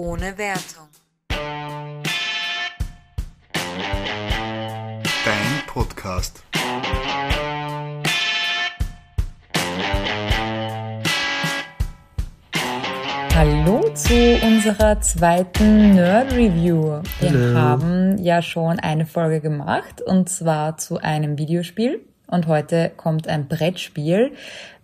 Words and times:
ohne 0.00 0.38
Wertung. 0.38 0.88
Dein 5.24 5.66
Podcast. 5.66 6.42
Hallo 13.34 13.90
zu 13.92 14.38
unserer 14.42 15.02
zweiten 15.02 15.94
Nerd 15.94 16.32
Review. 16.32 17.02
Wir 17.20 17.30
Hallo. 17.30 17.58
haben 17.58 18.18
ja 18.18 18.40
schon 18.40 18.78
eine 18.78 19.04
Folge 19.04 19.42
gemacht 19.42 20.00
und 20.00 20.30
zwar 20.30 20.78
zu 20.78 20.96
einem 20.96 21.36
Videospiel 21.36 22.00
und 22.26 22.46
heute 22.46 22.90
kommt 22.96 23.28
ein 23.28 23.48
Brettspiel. 23.48 24.32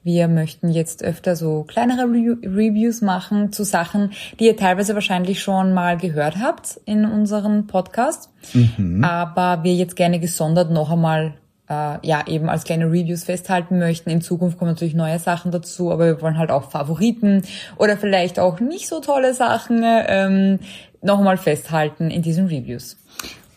Wir 0.06 0.28
möchten 0.28 0.70
jetzt 0.70 1.02
öfter 1.02 1.34
so 1.34 1.64
kleinere 1.64 2.02
Re 2.02 2.38
Reviews 2.44 3.02
machen 3.02 3.50
zu 3.50 3.64
Sachen, 3.64 4.12
die 4.38 4.44
ihr 4.44 4.56
teilweise 4.56 4.94
wahrscheinlich 4.94 5.42
schon 5.42 5.74
mal 5.74 5.96
gehört 5.96 6.36
habt 6.40 6.78
in 6.84 7.04
unserem 7.04 7.66
Podcast, 7.66 8.30
aber 9.02 9.64
wir 9.64 9.74
jetzt 9.74 9.96
gerne 9.96 10.20
gesondert 10.20 10.70
noch 10.70 10.92
einmal 10.92 11.34
äh, 11.68 12.06
ja 12.06 12.24
eben 12.28 12.48
als 12.48 12.62
kleine 12.62 12.86
Reviews 12.86 13.24
festhalten 13.24 13.80
möchten. 13.80 14.08
In 14.10 14.20
Zukunft 14.20 14.58
kommen 14.58 14.70
natürlich 14.70 14.94
neue 14.94 15.18
Sachen 15.18 15.50
dazu, 15.50 15.90
aber 15.90 16.06
wir 16.06 16.22
wollen 16.22 16.38
halt 16.38 16.52
auch 16.52 16.70
Favoriten 16.70 17.42
oder 17.76 17.96
vielleicht 17.96 18.38
auch 18.38 18.60
nicht 18.60 18.86
so 18.86 19.00
tolle 19.00 19.34
Sachen 19.34 19.82
ähm, 19.84 20.60
nochmal 21.02 21.36
festhalten 21.36 22.12
in 22.12 22.22
diesen 22.22 22.46
Reviews. 22.46 22.96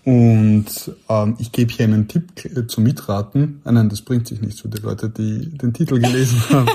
Und 0.10 0.66
ähm, 1.08 1.36
ich 1.38 1.52
gebe 1.52 1.72
hier 1.72 1.86
einen 1.86 2.08
Tipp 2.08 2.44
äh, 2.44 2.66
zum 2.66 2.84
Mitraten. 2.84 3.62
Ah, 3.64 3.72
nein, 3.72 3.90
das 3.90 4.02
bringt 4.02 4.28
sich 4.28 4.42
nicht 4.42 4.60
für 4.60 4.68
die 4.68 4.82
Leute, 4.82 5.08
die 5.08 5.56
den 5.56 5.72
Titel 5.72 6.00
gelesen 6.00 6.42
haben. 6.50 6.68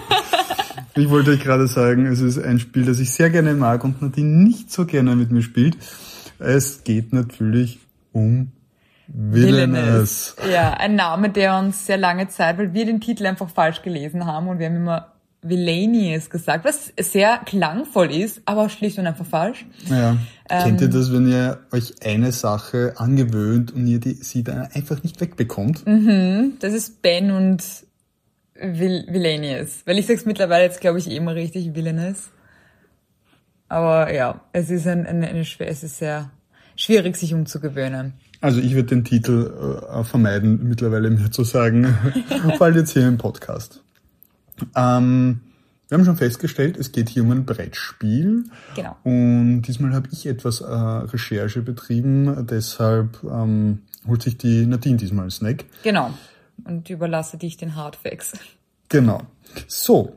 ich 0.95 1.10
wollte 1.10 1.33
euch 1.33 1.43
gerade 1.43 1.66
sagen, 1.66 2.07
es 2.07 2.20
ist 2.20 2.38
ein 2.38 2.60
Spiel, 2.60 2.84
das 2.84 3.01
ich 3.01 3.10
sehr 3.10 3.30
gerne 3.30 3.55
mag 3.55 3.83
und 3.83 4.01
Nadine 4.01 4.45
nicht 4.45 4.71
so 4.71 4.87
gerne 4.87 5.16
mit 5.16 5.32
mir 5.32 5.43
spielt. 5.43 5.76
Es 6.38 6.85
geht 6.85 7.13
natürlich 7.13 7.80
um 8.13 8.52
Villainous. 9.09 10.37
Ja, 10.48 10.74
ein 10.74 10.95
Name, 10.95 11.29
der 11.29 11.59
uns 11.59 11.87
sehr 11.87 11.98
lange 11.98 12.29
Zeit, 12.29 12.57
weil 12.59 12.73
wir 12.73 12.87
den 12.87 13.01
Titel 13.01 13.26
einfach 13.26 13.51
falsch 13.51 13.82
gelesen 13.82 14.26
haben 14.26 14.46
und 14.46 14.60
wir 14.60 14.66
haben 14.66 14.76
immer 14.76 15.13
Villainius 15.45 16.30
gesagt, 16.30 16.64
was 16.64 16.92
sehr 16.98 17.38
klangvoll 17.45 18.10
ist, 18.10 18.42
aber 18.46 18.68
schlicht 18.68 18.98
und 18.98 19.06
einfach 19.06 19.26
falsch. 19.26 19.66
Ja. 19.88 20.16
Kennt 20.48 20.80
ihr 20.80 20.88
das, 20.88 21.12
wenn 21.12 21.28
ihr 21.28 21.60
euch 21.70 21.95
eine 22.04 22.32
Sache 22.32 22.95
angewöhnt 22.96 23.73
und 23.73 23.86
ihr 23.86 24.01
die, 24.01 24.14
sie 24.14 24.42
dann 24.42 24.68
einfach 24.73 25.02
nicht 25.02 25.20
wegbekommt? 25.20 25.84
Das 26.60 26.73
ist 26.73 27.02
Ben 27.02 27.30
und 27.30 27.62
Vill 28.54 29.06
Villainius. 29.09 29.82
Weil 29.84 29.98
ich 29.98 30.06
sag's 30.06 30.26
mittlerweile 30.26 30.64
jetzt, 30.64 30.80
glaube 30.80 30.98
ich, 30.98 31.10
eh 31.10 31.16
immer 31.16 31.34
richtig 31.34 31.74
Villainous. 31.74 32.30
Aber 33.68 34.12
ja, 34.12 34.40
es 34.52 34.70
ist 34.70 34.86
ein, 34.86 35.06
eine, 35.06 35.29
eine 35.29 35.40
es 35.40 35.82
ist 35.82 35.98
sehr 35.98 36.30
schwierig, 36.76 37.16
sich 37.16 37.34
umzugewöhnen. 37.34 38.14
Also 38.40 38.60
ich 38.60 38.74
würde 38.74 38.88
den 38.88 39.04
Titel 39.04 39.80
äh, 39.90 40.04
vermeiden, 40.04 40.68
mittlerweile 40.68 41.10
mir 41.10 41.30
zu 41.30 41.45
sagen, 41.45 41.96
allem 42.60 42.76
jetzt 42.76 42.92
hier 42.92 43.08
im 43.08 43.18
Podcast. 43.18 43.84
Ähm, 44.74 45.40
wir 45.88 45.98
haben 45.98 46.04
schon 46.04 46.16
festgestellt, 46.16 46.76
es 46.76 46.93
geht 46.93 47.09
hier 47.09 47.23
um 47.23 47.30
ein 47.30 47.45
Brettspiel. 47.45 48.45
Genau. 48.74 48.96
Und 49.04 49.62
diesmal 49.62 49.93
habe 49.93 50.09
ich 50.12 50.26
etwas 50.26 50.60
äh, 50.60 50.65
Recherche 50.66 51.62
betrieben, 51.62 52.46
deshalb 52.46 53.23
ähm, 53.24 53.82
holt 54.07 54.23
sich 54.23 54.38
die 54.38 54.66
Nadine 54.66 54.96
diesmal 54.96 55.24
einen 55.24 55.30
Snack. 55.30 55.65
Genau. 55.82 56.12
Und 56.65 56.88
überlasse 56.88 57.37
dich 57.37 57.57
den 57.57 57.76
Hardfacts. 57.76 58.32
Genau. 58.88 59.23
So, 59.66 60.16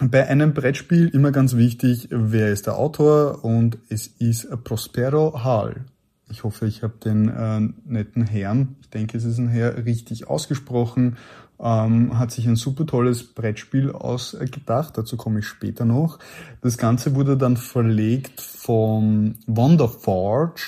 bei 0.00 0.26
einem 0.26 0.54
Brettspiel 0.54 1.08
immer 1.08 1.30
ganz 1.30 1.56
wichtig, 1.56 2.08
wer 2.10 2.50
ist 2.50 2.66
der 2.66 2.76
Autor 2.76 3.44
und 3.44 3.78
es 3.88 4.06
ist 4.06 4.48
Prospero 4.64 5.44
Hall. 5.44 5.84
Ich 6.28 6.42
hoffe, 6.42 6.66
ich 6.66 6.82
habe 6.82 6.94
den 7.04 7.28
äh, 7.28 7.60
netten 7.84 8.26
Herrn, 8.26 8.76
ich 8.80 8.90
denke, 8.90 9.16
es 9.16 9.24
ist 9.24 9.38
ein 9.38 9.48
Herr, 9.48 9.84
richtig 9.84 10.26
ausgesprochen. 10.26 11.16
Ähm, 11.60 12.18
hat 12.18 12.32
sich 12.32 12.46
ein 12.46 12.56
super 12.56 12.84
tolles 12.84 13.22
Brettspiel 13.22 13.92
ausgedacht, 13.92 14.98
dazu 14.98 15.16
komme 15.16 15.38
ich 15.38 15.46
später 15.46 15.84
noch. 15.84 16.18
Das 16.62 16.78
Ganze 16.78 17.14
wurde 17.14 17.36
dann 17.36 17.56
verlegt 17.56 18.40
von 18.40 19.36
Wonderforge, 19.46 20.60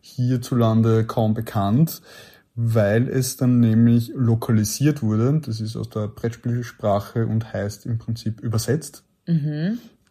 hierzulande 0.00 1.04
kaum 1.04 1.34
bekannt, 1.34 2.00
weil 2.54 3.08
es 3.08 3.36
dann 3.36 3.60
nämlich 3.60 4.12
lokalisiert 4.14 5.02
wurde. 5.02 5.40
Das 5.44 5.60
ist 5.60 5.76
aus 5.76 5.90
der 5.90 6.08
Brettspielsprache 6.08 7.26
und 7.26 7.52
heißt 7.52 7.86
im 7.86 7.98
Prinzip 7.98 8.40
übersetzt. 8.40 9.04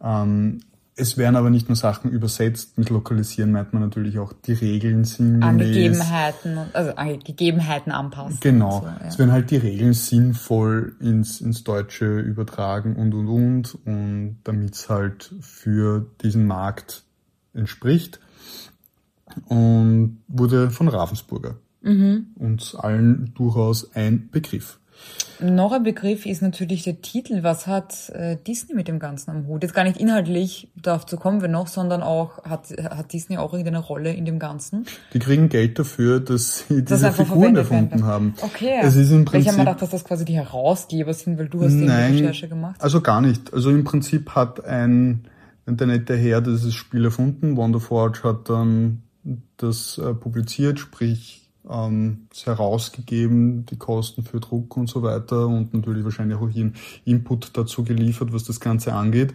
Ähm, 0.02 0.60
es 1.00 1.16
werden 1.16 1.36
aber 1.36 1.50
nicht 1.50 1.68
nur 1.68 1.76
Sachen 1.76 2.10
übersetzt, 2.10 2.76
mit 2.78 2.90
lokalisieren 2.90 3.52
meint 3.52 3.72
man 3.72 3.82
natürlich 3.82 4.18
auch 4.18 4.32
die 4.32 4.52
Regeln 4.52 5.04
sinngemäß. 5.04 5.44
An 5.48 5.58
Gegebenheiten, 5.58 6.58
und- 6.58 6.74
also 6.74 6.92
Gegebenheiten 7.24 7.90
anpassen. 7.92 8.38
Genau. 8.40 8.80
So, 8.80 8.86
ja. 8.86 9.00
Es 9.08 9.18
werden 9.18 9.32
halt 9.32 9.50
die 9.50 9.56
Regeln 9.56 9.92
sinnvoll 9.94 10.94
ins, 11.00 11.40
ins 11.40 11.64
Deutsche 11.64 12.20
übertragen 12.20 12.96
und 12.96 13.14
und 13.14 13.28
und 13.28 13.78
und 13.86 14.36
damit 14.44 14.74
es 14.74 14.88
halt 14.88 15.34
für 15.40 16.06
diesen 16.22 16.46
Markt 16.46 17.04
entspricht. 17.54 18.20
Und 19.46 20.18
wurde 20.26 20.70
von 20.70 20.88
Ravensburger. 20.88 21.56
Mhm. 21.82 22.26
Uns 22.34 22.74
allen 22.74 23.32
durchaus 23.34 23.94
ein 23.94 24.28
Begriff. 24.30 24.79
Noch 25.42 25.72
ein 25.72 25.82
Begriff 25.82 26.26
ist 26.26 26.42
natürlich 26.42 26.82
der 26.82 27.00
Titel. 27.00 27.42
Was 27.42 27.66
hat 27.66 28.10
äh, 28.10 28.36
Disney 28.46 28.74
mit 28.74 28.88
dem 28.88 28.98
Ganzen 28.98 29.30
am 29.30 29.46
Hut? 29.46 29.62
Jetzt 29.62 29.72
gar 29.74 29.84
nicht 29.84 29.96
inhaltlich, 29.98 30.68
dazu 30.76 31.16
kommen 31.16 31.40
wir 31.40 31.48
noch, 31.48 31.66
sondern 31.66 32.02
auch, 32.02 32.44
hat, 32.44 32.66
hat 32.78 33.12
Disney 33.12 33.38
auch 33.38 33.52
irgendeine 33.52 33.78
Rolle 33.78 34.12
in 34.12 34.26
dem 34.26 34.38
Ganzen? 34.38 34.86
Die 35.14 35.18
kriegen 35.18 35.48
Geld 35.48 35.78
dafür, 35.78 36.20
dass 36.20 36.66
sie 36.68 36.84
Das 36.84 37.00
diese 37.00 37.12
Figuren 37.12 37.40
werden 37.40 37.56
erfunden 37.56 38.04
haben. 38.04 38.34
Okay. 38.42 38.80
Es 38.82 38.96
ist 38.96 39.10
im 39.10 39.26
Weil 39.32 39.40
ich 39.40 39.48
habe 39.48 39.56
Prinzip 39.56 39.56
mir 39.56 39.58
gedacht, 39.64 39.82
dass 39.82 39.90
das 39.90 40.04
quasi 40.04 40.24
die 40.26 40.34
Herausgeber 40.34 41.14
sind, 41.14 41.38
weil 41.38 41.48
du 41.48 41.62
hast 41.62 41.72
eben 41.72 41.80
die 41.80 41.86
Nein, 41.86 42.12
Recherche 42.16 42.48
gemacht. 42.48 42.76
also 42.78 43.00
gar 43.00 43.22
nicht. 43.22 43.54
Also 43.54 43.70
im 43.70 43.84
Prinzip 43.84 44.34
hat 44.34 44.62
ein, 44.64 45.24
der 45.66 45.86
nette 45.86 46.16
Herr 46.16 46.42
dieses 46.42 46.74
Spiel 46.74 47.06
erfunden. 47.06 47.56
Wonderforge 47.56 48.22
hat 48.24 48.50
dann 48.50 49.04
das 49.56 49.96
äh, 49.98 50.12
publiziert, 50.12 50.78
sprich 50.78 51.49
ähm, 51.68 52.28
herausgegeben, 52.44 53.66
die 53.66 53.76
Kosten 53.76 54.22
für 54.22 54.40
Druck 54.40 54.76
und 54.76 54.88
so 54.88 55.02
weiter 55.02 55.46
und 55.46 55.74
natürlich 55.74 56.04
wahrscheinlich 56.04 56.38
auch 56.38 56.48
ihren 56.48 56.74
Input 57.04 57.56
dazu 57.56 57.84
geliefert, 57.84 58.32
was 58.32 58.44
das 58.44 58.60
Ganze 58.60 58.92
angeht. 58.92 59.34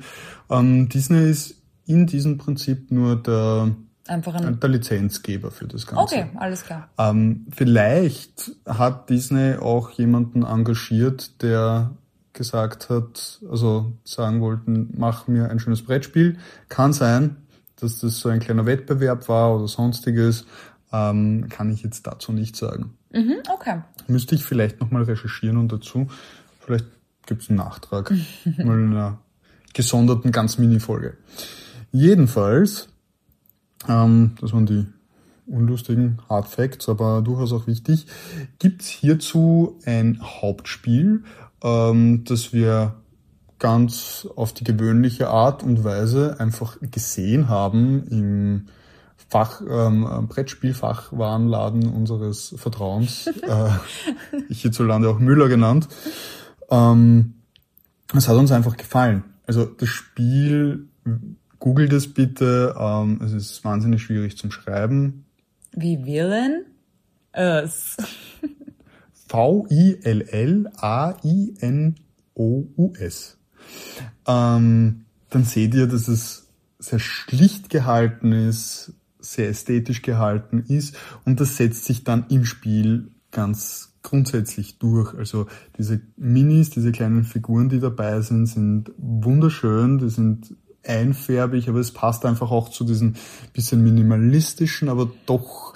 Ähm, 0.50 0.90
Disney 0.90 1.30
ist 1.30 1.56
in 1.86 2.08
diesem 2.08 2.38
Prinzip 2.38 2.92
nur 2.92 3.16
der, 3.16 3.76
Einfach 4.08 4.36
ein, 4.36 4.60
der 4.60 4.70
Lizenzgeber 4.70 5.50
für 5.50 5.68
das 5.68 5.88
Ganze. 5.88 6.04
okay, 6.04 6.26
alles 6.36 6.64
klar. 6.64 6.90
Ähm, 6.98 7.48
vielleicht 7.52 8.52
hat 8.68 9.10
Disney 9.10 9.56
auch 9.56 9.90
jemanden 9.92 10.44
engagiert, 10.44 11.42
der 11.42 11.92
gesagt 12.34 12.90
hat, 12.90 13.40
also 13.50 13.94
sagen 14.04 14.42
wollten, 14.42 14.94
mach 14.96 15.28
mir 15.28 15.50
ein 15.50 15.60
schönes 15.60 15.84
Brettspiel. 15.84 16.38
Kann 16.70 16.94
sein, 16.94 17.38
dass 17.78 18.00
das 18.00 18.20
so 18.20 18.30
ein 18.30 18.40
kleiner 18.40 18.66
Wettbewerb 18.66 19.28
war 19.28 19.56
oder 19.56 19.68
sonstiges. 19.68 20.46
Ähm, 20.96 21.50
kann 21.50 21.72
ich 21.72 21.84
jetzt 21.84 22.08
dazu 22.08 22.32
nicht 22.32 22.56
sagen. 22.56 22.94
Mhm, 23.12 23.36
okay. 23.54 23.82
Müsste 24.08 24.36
ich 24.36 24.44
vielleicht 24.46 24.80
nochmal 24.80 25.04
recherchieren 25.04 25.58
und 25.58 25.72
dazu, 25.72 26.08
vielleicht 26.60 26.86
gibt 27.26 27.42
es 27.42 27.50
einen 27.50 27.58
Nachtrag. 27.58 28.12
mal 28.58 28.80
in 28.80 28.92
einer 28.92 29.20
gesonderten, 29.74 30.32
ganz 30.32 30.58
Mini-Folge. 30.58 31.18
Jedenfalls, 31.92 32.88
ähm, 33.88 34.36
das 34.40 34.54
waren 34.54 34.66
die 34.66 34.86
unlustigen 35.48 36.22
Hard 36.30 36.48
Facts, 36.48 36.90
aber 36.90 37.22
durchaus 37.22 37.52
auch 37.52 37.68
wichtig, 37.68 38.08
gibt's 38.60 38.88
hierzu 38.88 39.80
ein 39.86 40.20
Hauptspiel, 40.22 41.24
ähm, 41.64 42.24
das 42.26 42.54
wir 42.54 42.96
ganz 43.60 44.28
auf 44.36 44.54
die 44.54 44.64
gewöhnliche 44.64 45.30
Art 45.30 45.64
und 45.64 45.84
Weise 45.84 46.40
einfach 46.40 46.78
gesehen 46.82 47.50
haben 47.50 48.08
im 48.08 48.68
Fach, 49.28 49.62
ähm, 49.68 50.28
Brettspielfachwarenladen 50.30 51.90
unseres 51.90 52.54
Vertrauens, 52.58 53.28
äh, 53.42 53.70
hierzulande 54.50 55.10
auch 55.10 55.20
Müller 55.20 55.48
genannt. 55.48 55.88
Ähm, 56.70 57.34
es 58.14 58.28
hat 58.28 58.38
uns 58.38 58.52
einfach 58.52 58.78
gefallen. 58.78 59.24
Also 59.48 59.66
das 59.66 59.90
Spiel, 59.90 60.88
googelt 61.60 61.94
es 61.94 62.14
bitte, 62.14 62.76
ähm, 62.80 63.20
es 63.24 63.34
ist 63.34 63.64
wahnsinnig 63.64 64.04
schwierig 64.04 64.38
zum 64.38 64.52
Schreiben. 64.52 65.26
Wie 65.72 66.06
Villain? 66.06 66.66
Es. 67.32 67.98
V-I-L-L-A-I-N-O-U-S. 69.28 70.18
Ähm, 74.28 75.06
dann 75.30 75.44
seht 75.44 75.74
ihr, 75.74 75.88
dass 75.88 76.08
es 76.08 76.48
sehr 76.80 77.00
schlicht 77.00 77.70
gehalten 77.70 78.32
ist, 78.32 78.94
sehr 79.34 79.50
ästhetisch 79.50 80.02
gehalten 80.02 80.64
ist 80.68 80.96
und 81.26 81.40
das 81.40 81.58
setzt 81.58 81.86
sich 81.86 82.04
dann 82.04 82.26
im 82.30 82.46
Spiel 82.46 83.12
ganz 83.32 83.96
grundsätzlich 84.02 84.78
durch. 84.80 85.14
Also 85.16 85.48
diese 85.78 86.00
Minis, 86.16 86.70
diese 86.70 86.92
kleinen 86.92 87.24
Figuren, 87.24 87.70
die 87.70 87.80
dabei 87.80 88.22
sind, 88.22 88.46
sind 88.46 88.92
wunderschön, 88.98 89.98
die 89.98 90.10
sind 90.10 90.56
einfärbig, 90.88 91.68
aber 91.68 91.80
es 91.80 91.92
passt 91.92 92.26
einfach 92.26 92.52
auch 92.52 92.70
zu 92.70 92.84
diesem 92.84 93.16
bisschen 93.54 93.84
minimalistischen, 93.84 94.88
aber 94.90 95.12
doch 95.26 95.74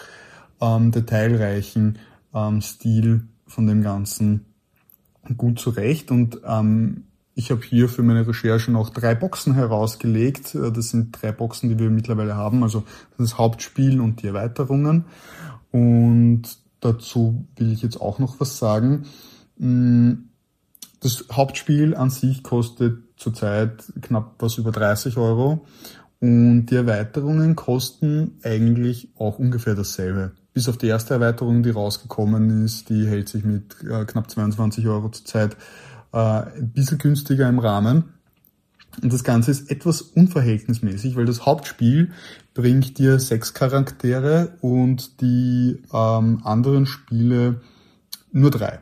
ähm, 0.62 0.92
detailreichen 0.92 1.98
ähm, 2.34 2.62
Stil 2.62 3.28
von 3.48 3.68
dem 3.68 3.82
Ganzen 3.82 4.46
gut 5.38 5.60
zurecht. 5.60 6.12
Und 6.12 6.40
ähm, 6.46 7.06
ich 7.40 7.52
habe 7.52 7.62
hier 7.64 7.88
für 7.88 8.04
meine 8.04 8.28
Recherchen 8.28 8.76
auch 8.76 8.90
drei 8.90 9.16
Boxen 9.16 9.54
herausgelegt. 9.54 10.56
Äh, 10.56 10.74
das 10.74 10.90
sind 10.90 11.18
drei 11.20 11.32
Boxen, 11.32 11.70
die 11.70 11.80
wir 11.80 11.90
mittlerweile 11.90 12.36
haben, 12.36 12.64
also 12.64 12.84
das 13.18 13.38
Hauptspiel 13.38 14.02
und 14.02 14.22
die 14.22 14.28
Erweiterungen. 14.28 15.06
Und 15.72 16.44
dazu 16.82 17.48
will 17.56 17.72
ich 17.72 17.82
jetzt 17.82 18.02
auch 18.02 18.20
noch 18.20 18.42
was 18.42 18.58
sagen. 18.58 19.06
Mm, 19.58 20.14
das 21.00 21.26
Hauptspiel 21.32 21.96
an 21.96 22.10
sich 22.10 22.44
kostet 22.44 23.04
zurzeit 23.16 23.86
knapp 24.02 24.36
was 24.40 24.58
über 24.58 24.72
30 24.72 25.16
Euro 25.16 25.66
und 26.20 26.66
die 26.66 26.76
Erweiterungen 26.76 27.56
kosten 27.56 28.38
eigentlich 28.44 29.10
auch 29.18 29.40
ungefähr 29.40 29.76
dasselbe. 29.76 30.34
Bis 30.54 30.68
auf 30.68 30.78
die 30.78 30.88
erste 30.88 31.14
Erweiterung, 31.14 31.64
die 31.64 31.70
rausgekommen 31.70 32.66
ist, 32.66 32.90
die 32.90 33.08
hält 33.08 33.30
sich 33.30 33.46
mit 33.46 33.78
äh, 33.84 34.04
knapp 34.04 34.30
22 34.30 34.88
Euro 34.88 35.08
zurzeit 35.10 35.56
äh, 36.14 36.18
ein 36.18 36.72
bisschen 36.72 36.98
günstiger 36.98 37.48
im 37.48 37.60
Rahmen. 37.60 38.14
Und 39.02 39.14
das 39.14 39.24
Ganze 39.24 39.52
ist 39.52 39.70
etwas 39.70 40.02
unverhältnismäßig, 40.02 41.16
weil 41.16 41.26
das 41.26 41.46
Hauptspiel 41.46 42.12
bringt 42.54 42.98
dir 42.98 43.20
sechs 43.20 43.54
Charaktere 43.54 44.58
und 44.62 45.22
die 45.22 45.82
ähm, 45.94 46.42
anderen 46.44 46.86
Spiele 46.86 47.62
nur 48.32 48.52
drei. 48.52 48.80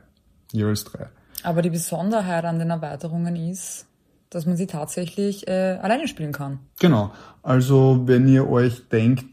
Jeweils 0.51 0.85
drei. 0.85 1.07
Aber 1.43 1.61
die 1.61 1.69
Besonderheit 1.69 2.45
an 2.45 2.57
den 2.57 2.69
Erweiterungen 2.69 3.35
ist, 3.35 3.85
dass 4.29 4.45
man 4.45 4.57
sie 4.57 4.67
tatsächlich 4.67 5.47
äh, 5.47 5.77
alleine 5.81 6.07
spielen 6.07 6.31
kann. 6.31 6.59
Genau. 6.79 7.11
Also 7.43 8.03
wenn 8.05 8.27
ihr 8.27 8.49
euch 8.49 8.89
denkt, 8.89 9.25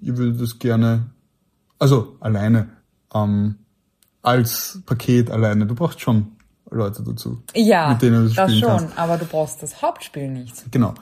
ihr 0.00 0.16
würdet 0.16 0.40
das 0.40 0.58
gerne, 0.58 1.10
also 1.78 2.16
alleine, 2.20 2.68
ähm, 3.14 3.56
als 4.22 4.82
Paket 4.86 5.30
alleine, 5.30 5.66
du 5.66 5.74
brauchst 5.74 6.00
schon 6.00 6.32
Leute 6.70 7.02
dazu. 7.02 7.42
Ja, 7.54 7.90
mit 7.90 8.02
denen 8.02 8.28
du 8.28 8.34
das 8.34 8.50
spielen 8.50 8.60
schon, 8.60 8.78
kannst. 8.78 8.98
aber 8.98 9.16
du 9.16 9.24
brauchst 9.24 9.62
das 9.62 9.82
Hauptspiel 9.82 10.28
nicht. 10.30 10.70
Genau. 10.70 10.94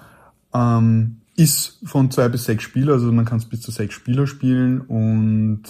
Ähm, 0.55 1.19
ist 1.37 1.79
von 1.85 2.11
zwei 2.11 2.29
bis 2.29 2.45
sechs 2.45 2.65
Spieler, 2.65 2.95
also 2.95 3.13
man 3.13 3.25
kann 3.25 3.39
es 3.39 3.45
bis 3.45 3.61
zu 3.61 3.71
sechs 3.71 3.95
Spieler 3.95 4.27
spielen 4.27 4.81
und 4.81 5.63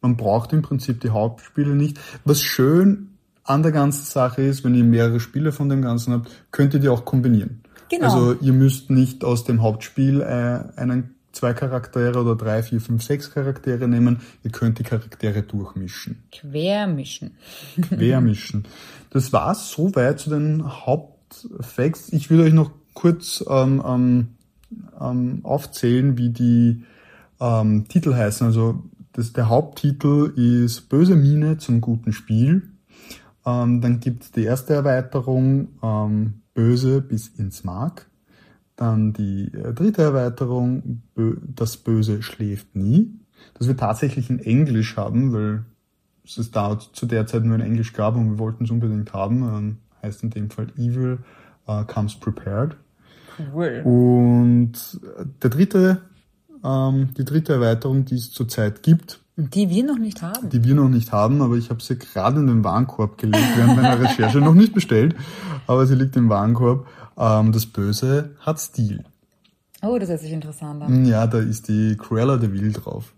man 0.00 0.16
braucht 0.16 0.52
im 0.52 0.62
Prinzip 0.62 1.00
die 1.00 1.10
Hauptspiele 1.10 1.74
nicht. 1.74 1.98
Was 2.24 2.40
schön 2.40 3.16
an 3.42 3.62
der 3.62 3.72
ganzen 3.72 4.04
Sache 4.04 4.42
ist, 4.42 4.62
wenn 4.64 4.74
ihr 4.74 4.84
mehrere 4.84 5.18
Spiele 5.20 5.52
von 5.52 5.68
dem 5.68 5.82
Ganzen 5.82 6.12
habt, 6.12 6.30
könnt 6.52 6.74
ihr 6.74 6.80
die 6.80 6.88
auch 6.88 7.04
kombinieren. 7.04 7.62
Genau. 7.88 8.04
Also 8.04 8.32
ihr 8.40 8.52
müsst 8.52 8.90
nicht 8.90 9.24
aus 9.24 9.44
dem 9.44 9.62
Hauptspiel 9.62 10.20
äh, 10.20 10.78
einen 10.78 11.15
zwei 11.36 11.52
Charaktere 11.52 12.20
oder 12.20 12.34
drei, 12.34 12.62
vier, 12.62 12.80
fünf, 12.80 13.02
sechs 13.02 13.30
Charaktere 13.30 13.88
nehmen. 13.88 14.20
Ihr 14.42 14.50
könnt 14.50 14.78
die 14.78 14.82
Charaktere 14.82 15.42
durchmischen. 15.42 16.24
Quermischen. 16.32 17.36
Quermischen. 17.80 18.64
Das 19.10 19.32
war's 19.32 19.70
soweit 19.70 20.18
zu 20.18 20.30
den 20.30 20.64
Hauptfacts. 20.64 22.12
Ich 22.12 22.30
will 22.30 22.40
euch 22.40 22.52
noch 22.52 22.70
kurz 22.94 23.44
ähm, 23.48 23.82
ähm, 23.86 24.28
ähm, 25.00 25.40
aufzählen, 25.42 26.18
wie 26.18 26.30
die 26.30 26.84
ähm, 27.40 27.86
Titel 27.88 28.14
heißen. 28.14 28.46
Also 28.46 28.82
das, 29.12 29.32
der 29.32 29.48
Haupttitel 29.48 30.32
ist 30.36 30.88
Böse 30.88 31.16
Mine 31.16 31.58
zum 31.58 31.80
guten 31.80 32.12
Spiel. 32.12 32.70
Ähm, 33.44 33.80
dann 33.80 34.00
gibt's 34.00 34.32
die 34.32 34.44
erste 34.44 34.74
Erweiterung 34.74 35.68
ähm, 35.82 36.42
Böse 36.54 37.00
bis 37.00 37.28
ins 37.28 37.64
Mark. 37.64 38.10
Dann 38.76 39.12
die 39.12 39.52
äh, 39.54 39.72
dritte 39.72 40.02
Erweiterung 40.02 41.02
Das 41.54 41.76
Böse 41.78 42.22
schläft 42.22 42.76
nie. 42.76 43.18
Das 43.54 43.68
wir 43.68 43.76
tatsächlich 43.76 44.30
in 44.30 44.38
Englisch 44.38 44.96
haben, 44.96 45.32
weil 45.32 45.64
es 46.24 46.38
es 46.38 46.50
da 46.50 46.78
zu 46.78 47.06
der 47.06 47.26
Zeit 47.26 47.44
nur 47.44 47.54
in 47.54 47.62
Englisch 47.62 47.92
gab 47.92 48.16
und 48.16 48.30
wir 48.30 48.38
wollten 48.38 48.64
es 48.64 48.70
unbedingt 48.70 49.12
haben. 49.12 49.42
Ähm, 49.42 49.76
heißt 50.02 50.22
in 50.22 50.30
dem 50.30 50.50
Fall 50.50 50.68
Evil 50.76 51.18
uh, 51.68 51.84
Comes 51.84 52.14
Prepared. 52.16 52.76
Cool. 53.52 53.82
Und 53.84 54.72
der 55.42 55.50
dritte, 55.50 56.02
ähm, 56.64 57.10
die 57.16 57.24
dritte 57.24 57.54
Erweiterung, 57.54 58.04
die 58.04 58.14
es 58.14 58.30
zurzeit 58.30 58.82
gibt, 58.82 59.20
die 59.36 59.68
wir 59.68 59.84
noch 59.84 59.98
nicht 59.98 60.22
haben. 60.22 60.48
Die 60.48 60.64
wir 60.64 60.74
noch 60.74 60.88
nicht 60.88 61.12
haben, 61.12 61.42
aber 61.42 61.56
ich 61.56 61.68
habe 61.68 61.82
sie 61.82 61.98
gerade 61.98 62.40
in 62.40 62.46
den 62.46 62.64
Warenkorb 62.64 63.18
gelegt 63.18 63.44
während 63.56 63.76
meiner 63.76 64.00
Recherche. 64.02 64.38
noch 64.38 64.54
nicht 64.54 64.72
bestellt, 64.72 65.14
aber 65.66 65.86
sie 65.86 65.94
liegt 65.94 66.16
im 66.16 66.28
Warenkorb. 66.28 66.86
Ähm, 67.18 67.52
das 67.52 67.66
Böse 67.66 68.36
hat 68.40 68.58
Stil. 68.58 69.04
Oh, 69.82 69.98
das 69.98 70.08
hört 70.08 70.20
sich 70.20 70.32
interessant 70.32 70.82
an. 70.82 71.04
Ja, 71.04 71.26
da 71.26 71.38
ist 71.38 71.68
die 71.68 71.96
Cruella 71.98 72.38
de 72.38 72.50
Vil 72.50 72.72
drauf. 72.72 73.12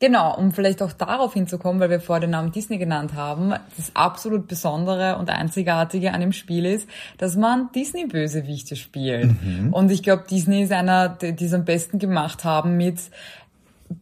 Genau, 0.00 0.36
um 0.36 0.52
vielleicht 0.52 0.82
auch 0.82 0.92
darauf 0.92 1.32
hinzukommen, 1.32 1.80
weil 1.80 1.88
wir 1.90 2.00
vor 2.00 2.20
den 2.20 2.30
Namen 2.30 2.52
Disney 2.52 2.78
genannt 2.78 3.14
haben, 3.14 3.54
das 3.76 3.94
absolut 3.94 4.48
Besondere 4.48 5.16
und 5.16 5.30
Einzigartige 5.30 6.12
an 6.12 6.20
dem 6.20 6.32
Spiel 6.32 6.66
ist, 6.66 6.88
dass 7.18 7.36
man 7.36 7.70
Disney-Bösewichte 7.74 8.76
spielt. 8.76 9.42
Mhm. 9.42 9.72
Und 9.72 9.90
ich 9.90 10.02
glaube, 10.02 10.24
Disney 10.28 10.62
ist 10.62 10.72
einer, 10.72 11.08
die 11.08 11.44
es 11.44 11.54
am 11.54 11.64
besten 11.64 11.98
gemacht 11.98 12.44
haben 12.44 12.76
mit 12.76 12.98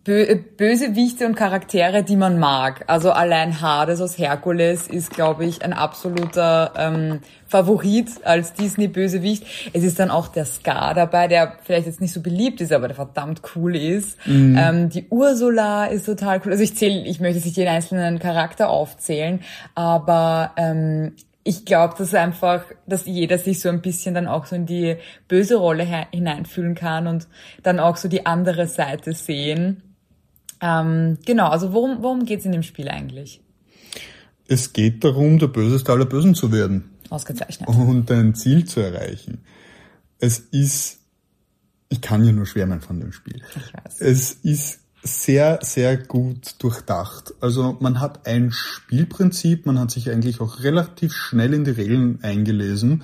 Bö 0.04 0.36
Bösewichte 0.56 1.26
und 1.26 1.34
Charaktere, 1.34 2.02
die 2.02 2.16
man 2.16 2.38
mag. 2.38 2.84
Also 2.86 3.10
allein 3.12 3.60
Hades 3.60 4.00
aus 4.00 4.16
Herkules 4.16 4.86
ist, 4.86 5.10
glaube 5.10 5.44
ich, 5.44 5.64
ein 5.64 5.72
absoluter 5.72 6.72
ähm, 6.76 7.20
Favorit 7.46 8.08
als 8.24 8.52
Disney-Bösewicht. 8.54 9.44
Es 9.72 9.82
ist 9.84 9.98
dann 9.98 10.10
auch 10.10 10.28
der 10.28 10.44
Scar 10.44 10.94
dabei, 10.94 11.28
der 11.28 11.54
vielleicht 11.62 11.86
jetzt 11.86 12.00
nicht 12.00 12.12
so 12.12 12.20
beliebt 12.20 12.60
ist, 12.60 12.72
aber 12.72 12.88
der 12.88 12.96
verdammt 12.96 13.42
cool 13.54 13.76
ist. 13.76 14.16
Mhm. 14.26 14.56
Ähm, 14.58 14.88
die 14.88 15.06
Ursula 15.08 15.86
ist 15.86 16.06
total 16.06 16.40
cool. 16.44 16.52
Also 16.52 16.64
ich 16.64 16.76
zähle, 16.76 17.04
ich 17.04 17.20
möchte 17.20 17.44
nicht 17.44 17.56
jeden 17.56 17.68
einzelnen 17.68 18.18
Charakter 18.18 18.70
aufzählen, 18.70 19.40
aber 19.74 20.52
ähm, 20.56 21.12
ich 21.44 21.64
glaube, 21.64 21.94
dass 21.98 22.14
einfach, 22.14 22.64
dass 22.86 23.06
jeder 23.06 23.38
sich 23.38 23.60
so 23.60 23.68
ein 23.68 23.82
bisschen 23.82 24.14
dann 24.14 24.28
auch 24.28 24.46
so 24.46 24.54
in 24.54 24.66
die 24.66 24.96
böse 25.28 25.56
Rolle 25.56 25.84
hineinfühlen 26.12 26.74
kann 26.74 27.06
und 27.06 27.26
dann 27.62 27.80
auch 27.80 27.96
so 27.96 28.08
die 28.08 28.26
andere 28.26 28.68
Seite 28.68 29.12
sehen. 29.12 29.82
Ähm, 30.60 31.18
genau, 31.26 31.48
also 31.48 31.72
worum, 31.72 32.02
worum 32.02 32.24
geht's 32.24 32.44
in 32.44 32.52
dem 32.52 32.62
Spiel 32.62 32.88
eigentlich? 32.88 33.40
Es 34.46 34.72
geht 34.72 35.02
darum, 35.02 35.38
der 35.38 35.48
Böseste 35.48 35.90
aller 35.92 36.04
Bösen 36.04 36.34
zu 36.34 36.52
werden. 36.52 36.90
Ausgezeichnet. 37.10 37.68
Und 37.68 38.10
ein 38.10 38.34
Ziel 38.34 38.64
zu 38.64 38.80
erreichen. 38.80 39.44
Es 40.18 40.38
ist, 40.38 41.00
ich 41.88 42.00
kann 42.00 42.24
ja 42.24 42.32
nur 42.32 42.46
schwärmen 42.46 42.80
von 42.80 43.00
dem 43.00 43.12
Spiel. 43.12 43.42
Ich 43.56 43.74
weiß. 43.74 44.00
Es 44.00 44.32
ist 44.32 44.81
sehr, 45.02 45.58
sehr 45.62 45.96
gut 45.96 46.54
durchdacht. 46.58 47.34
Also 47.40 47.76
man 47.80 48.00
hat 48.00 48.26
ein 48.26 48.52
Spielprinzip, 48.52 49.66
man 49.66 49.78
hat 49.78 49.90
sich 49.90 50.10
eigentlich 50.10 50.40
auch 50.40 50.60
relativ 50.60 51.12
schnell 51.12 51.54
in 51.54 51.64
die 51.64 51.72
Regeln 51.72 52.20
eingelesen. 52.22 53.02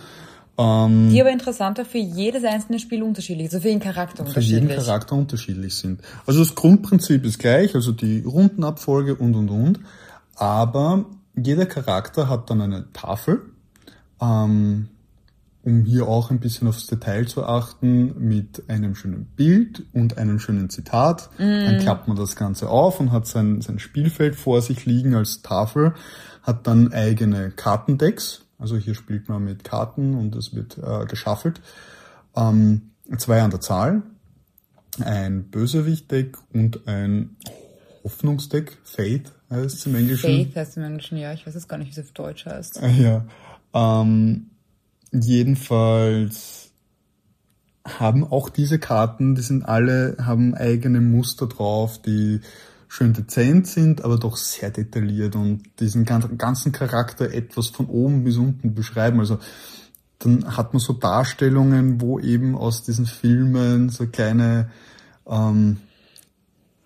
Ähm, 0.57 1.11
die 1.11 1.21
aber 1.21 1.31
interessanter 1.31 1.85
für 1.85 1.99
jedes 1.99 2.45
einzelne 2.45 2.79
Spiel 2.79 3.03
unterschiedlich, 3.03 3.47
also 3.47 3.61
für 3.61 3.69
jeden 3.69 3.81
Charakter 3.81 4.25
für 4.25 4.29
unterschiedlich. 4.29 4.63
Für 4.63 4.71
jeden 4.71 4.85
Charakter 4.85 5.15
unterschiedlich 5.17 5.75
sind. 5.75 6.01
Also 6.27 6.41
das 6.41 6.55
Grundprinzip 6.55 7.25
ist 7.25 7.39
gleich, 7.39 7.75
also 7.75 7.93
die 7.93 8.23
Rundenabfolge 8.23 9.15
und 9.15 9.35
und 9.35 9.51
und. 9.51 9.81
Aber 10.35 11.05
jeder 11.37 11.67
Charakter 11.67 12.29
hat 12.29 12.51
dann 12.51 12.61
eine 12.61 12.93
Tafel. 12.93 13.43
Ähm, 14.21 14.89
um 15.69 15.85
hier 15.85 16.09
auch 16.09 16.31
ein 16.31 16.41
bisschen 16.41 16.67
aufs 16.67 16.87
Detail 16.87 17.27
zu 17.27 17.45
achten, 17.45 18.15
mit 18.27 18.71
einem 18.71 18.95
schönen 18.95 19.27
Bild 19.27 19.85
und 19.93 20.17
einem 20.17 20.39
schönen 20.39 20.71
Zitat. 20.71 21.29
Mm. 21.37 21.43
Dann 21.43 21.79
klappt 21.81 22.09
man 22.09 22.17
das 22.17 22.37
Ganze 22.37 22.71
auf 22.71 23.01
und 23.01 23.13
hat 23.13 23.27
sein, 23.27 23.61
sein 23.61 23.79
Spielfeld 23.79 24.35
vor 24.35 24.63
sich 24.63 24.87
liegen 24.87 25.15
als 25.15 25.43
Tafel, 25.43 25.93
hat 26.43 26.67
dann 26.67 26.95
eigene 26.95 27.51
Kartendecks. 27.51 28.47
Also 28.59 28.79
hier 28.79 28.95
spielt 28.95 29.29
man 29.29 29.45
mit 29.45 29.63
Karten 29.63 30.15
und 30.15 30.35
es 30.35 30.55
wird 30.55 30.79
äh, 30.79 31.05
geschaffelt. 31.05 31.61
Ähm, 32.35 32.93
zwei 33.19 33.43
an 33.43 33.51
der 33.51 33.61
Zahl, 33.61 34.03
ein 35.01 35.51
Bösewicht-Deck 35.51 36.39
und 36.55 36.89
ein 36.89 37.37
Hoffnungsdeck, 38.05 38.79
Fate 38.85 39.35
heißt 39.51 39.75
es 39.75 39.87
im 39.87 39.95
Englischen. 39.95 40.47
Fate 40.47 40.57
heißt 40.57 40.79
im 40.79 40.85
Englischen, 40.85 41.19
ja, 41.19 41.35
ich 41.35 41.47
weiß 41.47 41.55
jetzt 41.55 41.69
gar 41.69 41.77
nicht, 41.77 41.89
wie 41.95 42.01
es 42.01 42.07
auf 42.07 42.13
Deutsch 42.13 42.47
heißt. 42.47 42.81
Ja. 42.99 43.27
Ähm, 43.75 44.51
Jedenfalls 45.13 46.71
haben 47.85 48.25
auch 48.25 48.51
diese 48.51 48.79
Karten, 48.79 49.35
die 49.35 49.43
sind 49.43 49.65
alle, 49.65 50.17
haben 50.21 50.55
eigene 50.55 51.01
Muster 51.01 51.47
drauf, 51.47 52.01
die 52.03 52.41
schön 52.89 53.13
dezent 53.13 53.67
sind, 53.67 54.03
aber 54.05 54.19
doch 54.19 54.37
sehr 54.37 54.71
detailliert 54.71 55.37
und 55.37 55.63
diesen 55.81 56.05
ganzen 56.05 56.73
Charakter 56.73 57.33
etwas 57.33 57.69
von 57.69 57.87
oben 57.87 58.25
bis 58.25 58.37
unten 58.37 58.75
beschreiben. 58.75 59.21
Also 59.21 59.39
dann 60.19 60.57
hat 60.57 60.73
man 60.73 60.81
so 60.81 60.95
Darstellungen, 60.95 62.01
wo 62.01 62.19
eben 62.19 62.57
aus 62.57 62.83
diesen 62.83 63.07
Filmen 63.07 63.91
so 63.91 64.07
kleine, 64.07 64.71
ähm, 65.27 65.79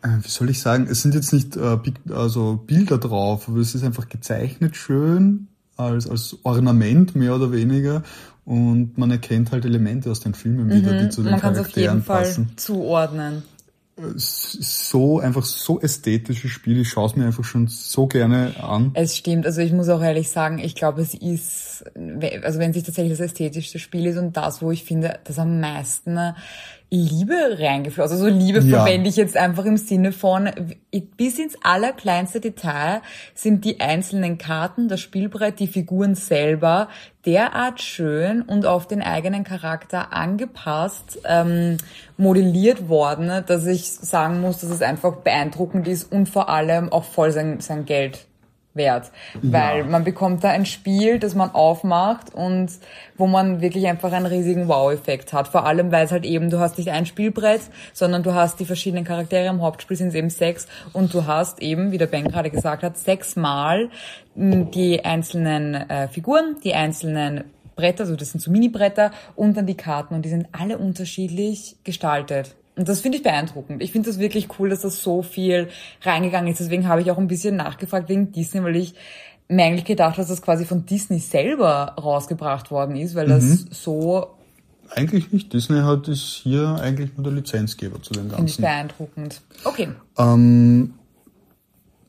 äh, 0.03 0.09
wie 0.23 0.29
soll 0.29 0.51
ich 0.51 0.61
sagen, 0.61 0.87
es 0.91 1.03
sind 1.03 1.15
jetzt 1.15 1.33
nicht 1.33 1.57
äh, 1.57 1.79
also 2.11 2.57
Bilder 2.67 2.99
drauf, 2.99 3.49
aber 3.49 3.59
es 3.59 3.75
ist 3.75 3.85
einfach 3.85 4.09
gezeichnet 4.09 4.77
schön 4.77 5.49
als, 5.87 6.09
als 6.09 6.39
Ornament 6.43 7.15
mehr 7.15 7.35
oder 7.35 7.53
weniger. 7.53 8.03
Und 8.45 8.99
man 8.99 9.11
erkennt 9.11 9.53
halt 9.53 9.65
Elemente 9.65 10.11
aus 10.11 10.21
den 10.21 10.35
Filmen 10.35 10.69
wieder, 10.69 10.99
die 10.99 11.09
zu 11.11 11.23
den 11.23 11.27
Mhm. 11.27 11.31
Man 11.33 11.41
kann 11.41 11.53
es 11.53 11.61
auf 11.61 11.67
Charakteren 11.67 11.97
jeden 11.97 12.05
Fall 12.05 12.23
passen. 12.25 12.53
zuordnen. 12.57 13.43
So 14.17 15.21
einfach 15.21 15.45
so 15.45 15.81
ästhetisches 15.81 16.51
Spiel. 16.51 16.81
Ich 16.81 16.89
schaue 16.89 17.07
es 17.07 17.15
mir 17.15 17.27
einfach 17.27 17.45
schon 17.45 17.69
so 17.69 18.07
gerne 18.07 18.55
an. 18.61 18.91
Es 18.95 19.17
stimmt, 19.17 19.47
also 19.47 19.61
ich 19.61 19.73
muss 19.73 19.89
auch 19.91 20.03
ehrlich 20.03 20.31
sagen, 20.31 20.59
ich 20.59 20.75
glaube, 20.75 21.03
es 21.03 21.15
ist, 21.15 21.85
also 22.43 22.59
wenn 22.59 22.73
sich 22.73 22.83
tatsächlich 22.83 23.17
das 23.17 23.21
ästhetischste 23.21 23.79
Spiel 23.79 24.07
ist 24.07 24.17
und 24.17 24.37
das, 24.37 24.63
wo 24.63 24.73
ich 24.73 24.83
finde, 24.83 25.19
das 25.25 25.39
am 25.39 25.61
meisten 25.61 26.19
Liebe 26.95 27.57
reingeflossen, 27.59 28.19
also 28.19 28.29
Liebe 28.29 28.61
Ja. 28.61 28.85
verwende 28.85 29.09
ich 29.09 29.17
jetzt 29.17 29.35
einfach 29.35 29.65
im 29.65 29.79
Sinne 29.79 30.13
von, 30.13 30.51
bis 31.17 31.39
ins 31.39 31.57
allerkleinste 31.63 32.39
Detail 32.39 33.01
sind 33.35 33.65
die 33.65 33.81
einzelnen 33.81 34.37
Karten, 34.37 34.89
das 34.89 35.01
Spielbrett, 35.01 35.59
die 35.59 35.69
Figuren 35.69 36.15
selber 36.15 36.89
derart 37.25 37.81
schön 37.81 38.43
und 38.43 38.67
auf 38.67 38.87
den 38.87 39.01
eigenen 39.01 39.43
Charakter 39.43 40.13
angepasst, 40.13 41.19
ähm, 41.25 41.79
modelliert 42.19 42.91
worden, 42.91 43.43
dass 43.47 43.65
ich 43.67 43.91
sagen 43.91 44.43
muss, 44.43 44.59
dass 44.59 44.69
es 44.69 44.83
einfach 44.83 45.17
beeindruckend 45.17 45.89
ist 45.89 46.13
und 46.13 46.29
vor 46.29 46.51
allem 46.51 46.93
auch 46.93 47.05
voll 47.05 47.31
sein, 47.31 47.61
sein 47.61 47.87
Geld 47.87 48.27
wert. 48.75 49.11
Weil 49.43 49.85
man 49.85 50.05
bekommt 50.05 50.45
da 50.45 50.51
ein 50.51 50.67
Spiel, 50.67 51.19
das 51.19 51.35
man 51.35 51.51
aufmacht 51.51 52.35
und 52.35 52.71
wo 53.17 53.27
man 53.27 53.61
wirklich 53.61 53.87
einfach 53.87 54.13
einen 54.13 54.27
riesigen 54.27 54.69
Wow-Effekt 54.69 55.33
hat. 55.33 55.49
Vor 55.49 55.67
allem, 55.67 55.93
weil 55.93 56.05
es 56.05 56.13
halt 56.13 56.25
eben, 56.25 56.51
du 56.51 56.59
hast 56.59 56.79
nicht 56.79 56.91
ein 56.91 57.07
Spielbrett, 57.07 57.63
sondern 57.93 58.23
du 58.23 58.35
hast 58.35 58.61
die 58.61 58.65
verschiedenen 58.65 59.05
Charaktere. 59.05 59.49
Im 59.49 59.63
Hauptspiel 59.63 59.97
sind 59.97 60.09
es 60.09 60.15
eben 60.15 60.31
sechs 60.31 60.67
und 60.93 61.13
du 61.13 61.27
hast 61.27 61.61
eben, 61.61 61.93
wie 61.93 61.99
der 61.99 62.07
Ben 62.07 62.29
gerade 62.29 62.51
gesagt 62.51 62.83
hat, 62.83 62.97
sechsmal 62.97 63.91
mh, 64.35 64.67
die 64.75 65.05
einzelnen 65.05 65.75
äh, 65.75 66.09
Figuren, 66.09 66.57
die 66.65 66.75
einzelnen 66.75 67.45
Bretter, 67.75 68.05
also 68.05 68.17
das 68.17 68.31
sind 68.31 68.41
so 68.41 68.51
Mini-Bretter 68.51 69.13
und 69.35 69.57
dann 69.57 69.67
die 69.67 69.77
Karten 69.77 70.15
und 70.15 70.25
die 70.25 70.29
sind 70.29 70.49
alle 70.53 70.79
unterschiedlich 70.79 71.77
gestaltet. 71.85 72.55
Und 72.77 72.89
das 72.89 73.01
finde 73.01 73.19
ich 73.19 73.23
beeindruckend. 73.23 73.83
Ich 73.83 73.93
finde 73.93 74.09
das 74.09 74.19
wirklich 74.19 74.49
cool, 74.59 74.71
dass 74.71 74.81
das 74.81 75.03
so 75.03 75.23
viel 75.23 75.69
reingegangen 76.03 76.51
ist. 76.51 76.61
Deswegen 76.61 76.89
habe 76.89 77.03
ich 77.03 77.11
auch 77.11 77.19
ein 77.19 77.29
bisschen 77.29 77.57
nachgefragt 77.57 78.09
wegen 78.09 78.33
Disney, 78.33 78.63
weil 78.63 78.77
ich 78.77 78.95
mir 79.49 79.65
eigentlich 79.65 79.85
gedacht 79.85 80.13
habe, 80.13 80.23
dass 80.23 80.29
das 80.29 80.41
quasi 80.41 80.65
von 80.65 80.87
Disney 80.87 81.19
selber 81.19 81.95
rausgebracht 81.99 82.71
worden 82.71 82.97
ist, 82.97 83.15
weil 83.15 83.27
das 83.27 83.67
so, 83.71 84.29
Eigentlich 84.95 85.33
nicht. 85.33 85.53
Disney 85.53 85.81
hat 85.81 86.09
ist 86.09 86.41
hier 86.43 86.79
eigentlich 86.81 87.17
nur 87.17 87.25
der 87.25 87.33
Lizenzgeber 87.33 88.03
zu 88.03 88.13
dem 88.13 88.25
finde 88.25 88.35
ich 88.35 88.59
Ganzen. 88.59 88.63
beeindruckend. 88.63 89.41
Okay. 89.65 89.89
Ähm, 90.19 90.95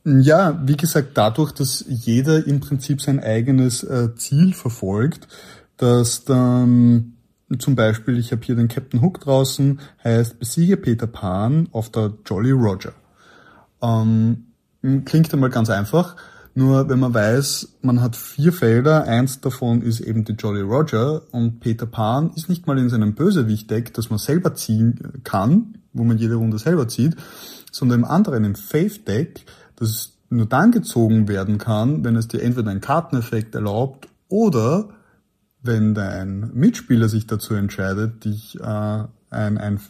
ja, 0.04 0.60
wie 0.64 0.76
gesagt, 0.76 1.10
dadurch, 1.14 1.52
dass 1.52 1.84
jeder 1.88 2.46
im 2.46 2.60
Prinzip 2.60 3.00
sein 3.00 3.20
eigenes 3.20 3.82
äh, 3.84 4.14
Ziel 4.16 4.52
verfolgt, 4.52 5.28
dass 5.78 6.24
dann 6.24 7.13
zum 7.58 7.76
Beispiel, 7.76 8.18
ich 8.18 8.32
habe 8.32 8.42
hier 8.42 8.56
den 8.56 8.68
Captain 8.68 9.02
Hook 9.02 9.20
draußen, 9.20 9.80
heißt 10.02 10.38
besiege 10.38 10.76
Peter 10.76 11.06
Pan 11.06 11.68
auf 11.72 11.90
der 11.90 12.12
Jolly 12.24 12.52
Roger. 12.52 12.92
Ähm, 13.82 14.46
klingt 15.04 15.32
einmal 15.32 15.50
ganz 15.50 15.70
einfach, 15.70 16.16
nur 16.54 16.88
wenn 16.88 17.00
man 17.00 17.12
weiß, 17.12 17.78
man 17.82 18.00
hat 18.00 18.16
vier 18.16 18.52
Felder, 18.52 19.04
eins 19.04 19.40
davon 19.40 19.82
ist 19.82 20.00
eben 20.00 20.24
die 20.24 20.34
Jolly 20.34 20.60
Roger 20.60 21.22
und 21.32 21.60
Peter 21.60 21.86
Pan 21.86 22.30
ist 22.36 22.48
nicht 22.48 22.66
mal 22.66 22.78
in 22.78 22.88
seinem 22.88 23.14
Bösewicht-Deck, 23.14 23.92
das 23.92 24.08
man 24.08 24.18
selber 24.18 24.54
ziehen 24.54 25.20
kann, 25.24 25.78
wo 25.92 26.04
man 26.04 26.16
jede 26.16 26.36
Runde 26.36 26.58
selber 26.58 26.86
zieht, 26.86 27.16
sondern 27.72 28.00
im 28.00 28.04
anderen, 28.04 28.44
im 28.44 28.54
Faith-Deck, 28.54 29.44
das 29.76 30.12
nur 30.30 30.46
dann 30.46 30.70
gezogen 30.70 31.28
werden 31.28 31.58
kann, 31.58 32.04
wenn 32.04 32.16
es 32.16 32.28
dir 32.28 32.40
entweder 32.40 32.70
einen 32.70 32.80
Karteneffekt 32.80 33.54
erlaubt 33.54 34.08
oder 34.28 34.88
wenn 35.64 35.94
dein 35.94 36.50
Mitspieler 36.54 37.08
sich 37.08 37.26
dazu 37.26 37.54
entscheidet, 37.54 38.24
dich 38.24 38.58
äh, 38.60 39.04
ein, 39.30 39.58
ein 39.58 39.80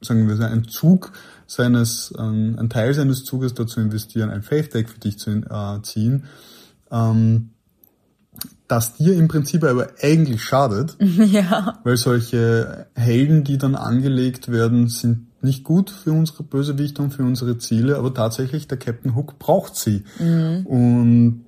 sagen 0.00 0.28
wir 0.28 0.46
einen 0.46 0.68
Zug 0.68 1.12
seines, 1.46 2.12
ähm, 2.18 2.56
ein 2.58 2.68
Teil 2.68 2.92
seines 2.94 3.24
Zuges 3.24 3.54
dazu 3.54 3.80
investieren, 3.80 4.30
ein 4.30 4.42
Faith 4.42 4.74
Deck 4.74 4.88
für 4.88 4.98
dich 4.98 5.18
zu 5.18 5.30
äh, 5.30 5.82
ziehen, 5.82 6.24
ähm, 6.90 7.50
das 8.68 8.96
dir 8.96 9.14
im 9.14 9.28
Prinzip 9.28 9.64
aber 9.64 9.88
eigentlich 10.02 10.42
schadet, 10.42 10.96
ja. 11.00 11.78
weil 11.84 11.96
solche 11.96 12.86
Helden, 12.94 13.44
die 13.44 13.58
dann 13.58 13.74
angelegt 13.74 14.50
werden, 14.50 14.88
sind 14.88 15.26
nicht 15.42 15.64
gut 15.64 15.90
für 15.90 16.12
unsere 16.12 16.42
Bösewichte 16.42 17.00
und 17.00 17.12
für 17.12 17.22
unsere 17.22 17.58
Ziele, 17.58 17.96
aber 17.96 18.12
tatsächlich 18.12 18.66
der 18.66 18.78
Captain 18.78 19.14
Hook 19.14 19.38
braucht 19.38 19.76
sie. 19.76 20.02
Und 20.64 21.45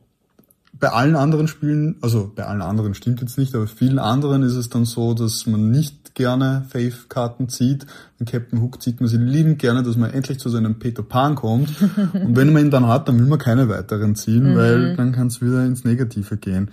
bei 0.81 0.91
allen 0.91 1.17
anderen 1.17 1.49
Spielen, 1.49 1.97
also 2.03 2.31
bei 2.35 2.45
allen 2.45 2.63
anderen 2.63 2.95
stimmt 2.95 3.21
jetzt 3.21 3.39
nicht, 3.39 3.55
aber 3.55 3.67
vielen 3.67 3.99
anderen 3.99 4.43
ist 4.43 4.55
es 4.55 4.69
dann 4.69 4.85
so, 4.85 5.15
dass 5.15 5.47
man 5.47 5.71
nicht 5.71 6.15
gerne 6.15 6.67
Faith-Karten 6.69 7.49
zieht. 7.49 7.87
Den 8.21 8.27
Captain 8.27 8.61
Hook 8.61 8.81
zieht 8.83 9.01
man 9.01 9.09
sie 9.09 9.17
liebend 9.17 9.59
gerne, 9.59 9.83
dass 9.83 9.97
man 9.97 10.11
endlich 10.11 10.39
zu 10.39 10.49
seinem 10.49 10.79
Peter 10.79 11.03
Pan 11.03 11.35
kommt. 11.35 11.71
Und 12.13 12.37
wenn 12.37 12.53
man 12.53 12.67
ihn 12.67 12.71
dann 12.71 12.87
hat, 12.87 13.09
dann 13.09 13.19
will 13.19 13.27
man 13.27 13.39
keine 13.39 13.69
weiteren 13.69 14.15
ziehen, 14.15 14.57
weil 14.57 14.97
dann 14.97 15.13
kann 15.13 15.29
es 15.29 15.41
wieder 15.41 15.65
ins 15.65 15.85
Negative 15.85 16.37
gehen. 16.37 16.71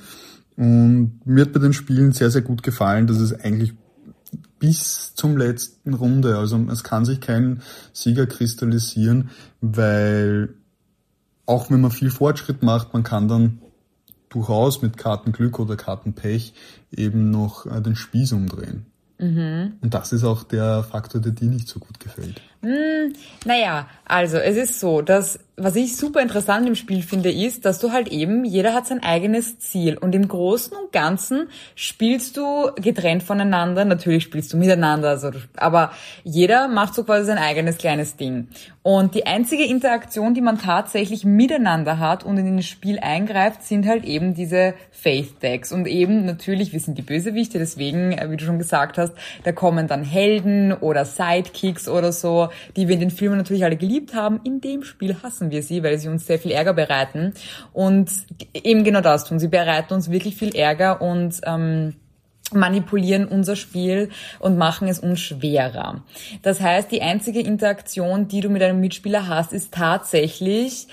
Und 0.56 1.20
mir 1.26 1.46
hat 1.46 1.54
bei 1.54 1.60
den 1.60 1.74
Spielen 1.74 2.12
sehr, 2.12 2.32
sehr 2.32 2.42
gut 2.42 2.64
gefallen, 2.64 3.08
dass 3.08 3.18
es 3.18 3.34
eigentlich 3.34 3.74
bis 4.60 5.14
zum 5.16 5.38
letzten 5.38 5.94
Runde, 5.94 6.38
also 6.38 6.58
es 6.72 6.84
kann 6.84 7.06
sich 7.06 7.22
kein 7.22 7.62
Sieger 7.94 8.26
kristallisieren, 8.26 9.30
weil 9.62 10.56
auch 11.46 11.70
wenn 11.70 11.82
man 11.82 11.92
viel 11.92 12.10
Fortschritt 12.10 12.64
macht, 12.64 12.94
man 12.94 13.04
kann 13.04 13.28
dann 13.28 13.60
durchaus 14.30 14.82
mit 14.82 14.98
Kartenglück 14.98 15.60
oder 15.60 15.76
Kartenpech 15.76 16.54
eben 16.92 17.32
noch 17.32 17.66
äh, 17.66 17.82
den 17.82 17.96
Spieß 17.96 18.34
umdrehen. 18.34 18.86
Und 19.82 19.94
das 19.94 20.12
ist 20.12 20.24
auch 20.24 20.44
der 20.44 20.84
Faktor, 20.84 21.22
der 21.22 21.32
dir 21.32 21.50
nicht 21.50 21.68
so 21.68 21.80
gut 21.80 22.00
gefällt. 22.00 22.42
Naja, 23.46 23.88
also 24.06 24.38
es 24.38 24.58
ist 24.58 24.80
so, 24.80 25.02
dass 25.02 25.40
was 25.58 25.76
ich 25.78 25.96
super 25.96 26.22
interessant 26.22 26.68
im 26.68 26.76
Spiel 26.76 27.02
finde, 27.02 27.32
ist, 27.32 27.64
dass 27.64 27.80
du 27.80 27.94
halt 27.94 28.10
eben, 28.10 28.44
jeder 28.44 28.74
hat 28.74 28.88
sein 28.88 29.02
eigenes 29.02 29.58
Ziel 29.60 29.98
und 29.98 30.14
im 30.14 30.28
Großen 30.28 30.76
und 30.76 30.92
Ganzen 30.92 31.48
spielst 31.76 32.36
du 32.36 32.72
getrennt 32.76 33.24
voneinander, 33.24 33.86
natürlich 33.86 34.24
spielst 34.24 34.52
du 34.52 34.58
miteinander, 34.58 35.10
also, 35.10 35.32
aber 35.56 35.92
jeder 36.26 36.68
macht 36.68 36.94
so 36.94 37.06
quasi 37.06 37.26
sein 37.28 37.38
eigenes 37.38 37.78
kleines 37.78 38.18
Ding. 38.18 38.50
Und 38.84 39.16
die 39.16 39.26
einzige 39.26 39.64
Interaktion, 39.64 40.34
die 40.34 40.42
man 40.42 40.60
tatsächlich 40.60 41.26
miteinander 41.26 42.00
hat 42.00 42.24
und 42.24 42.38
in 42.38 42.58
das 42.58 42.68
Spiel 42.68 43.00
eingreift, 43.00 43.64
sind 43.64 43.88
halt 43.88 44.04
eben 44.04 44.36
diese 44.36 44.76
Faith 44.92 45.42
Decks. 45.42 45.72
Und 45.72 45.88
eben 45.88 46.26
natürlich, 46.26 46.72
wir 46.72 46.80
sind 46.80 46.96
die 46.98 47.02
Bösewichte, 47.02 47.58
deswegen, 47.58 48.12
äh, 48.12 48.30
wie 48.30 48.38
du 48.38 48.46
schon 48.46 48.60
gesagt 48.60 49.00
hast, 49.00 49.14
da 49.44 49.52
kommen 49.54 49.88
dann 49.88 50.04
Helden 50.04 50.72
oder 50.72 51.04
Sidekicks 51.04 51.88
oder 51.88 52.12
so, 52.12 52.50
die 52.76 52.88
wir 52.88 52.96
in 52.96 53.02
den 53.02 53.10
Filmen 53.12 53.38
natürlich 53.38 53.64
alle 53.64 53.78
geliebt 53.78 54.14
haben. 54.14 54.40
In 54.44 54.62
dem 54.62 54.84
Spiel 54.84 55.16
hassen 55.24 55.52
wir 55.52 55.64
sie, 55.64 55.84
weil 55.84 55.98
sie 55.98 56.10
uns 56.10 56.26
sehr 56.26 56.40
viel 56.40 56.52
Ärger 56.52 56.74
bereiten. 56.74 57.34
Und 57.74 58.12
eben 58.54 58.84
genau 58.84 59.02
das 59.02 59.26
tun. 59.26 59.40
Sie 59.40 59.48
bereiten 59.48 59.94
uns 59.94 60.12
wirklich 60.12 60.36
viel 60.36 60.56
Ärger 60.56 61.02
und 61.02 61.42
ähm, 61.46 61.96
manipulieren 62.54 63.28
unser 63.28 63.56
Spiel 63.56 64.10
und 64.40 64.58
machen 64.58 64.88
es 64.88 65.00
uns 65.00 65.20
schwerer. 65.20 66.04
Das 66.42 66.62
heißt, 66.62 66.92
die 66.92 67.02
einzige 67.02 67.42
Interaktion, 67.42 68.28
die 68.28 68.42
du 68.42 68.50
mit 68.50 68.62
einem 68.62 68.80
Mitspieler 68.80 69.28
hast, 69.28 69.54
ist 69.54 69.74
tatsächlich 69.74 70.88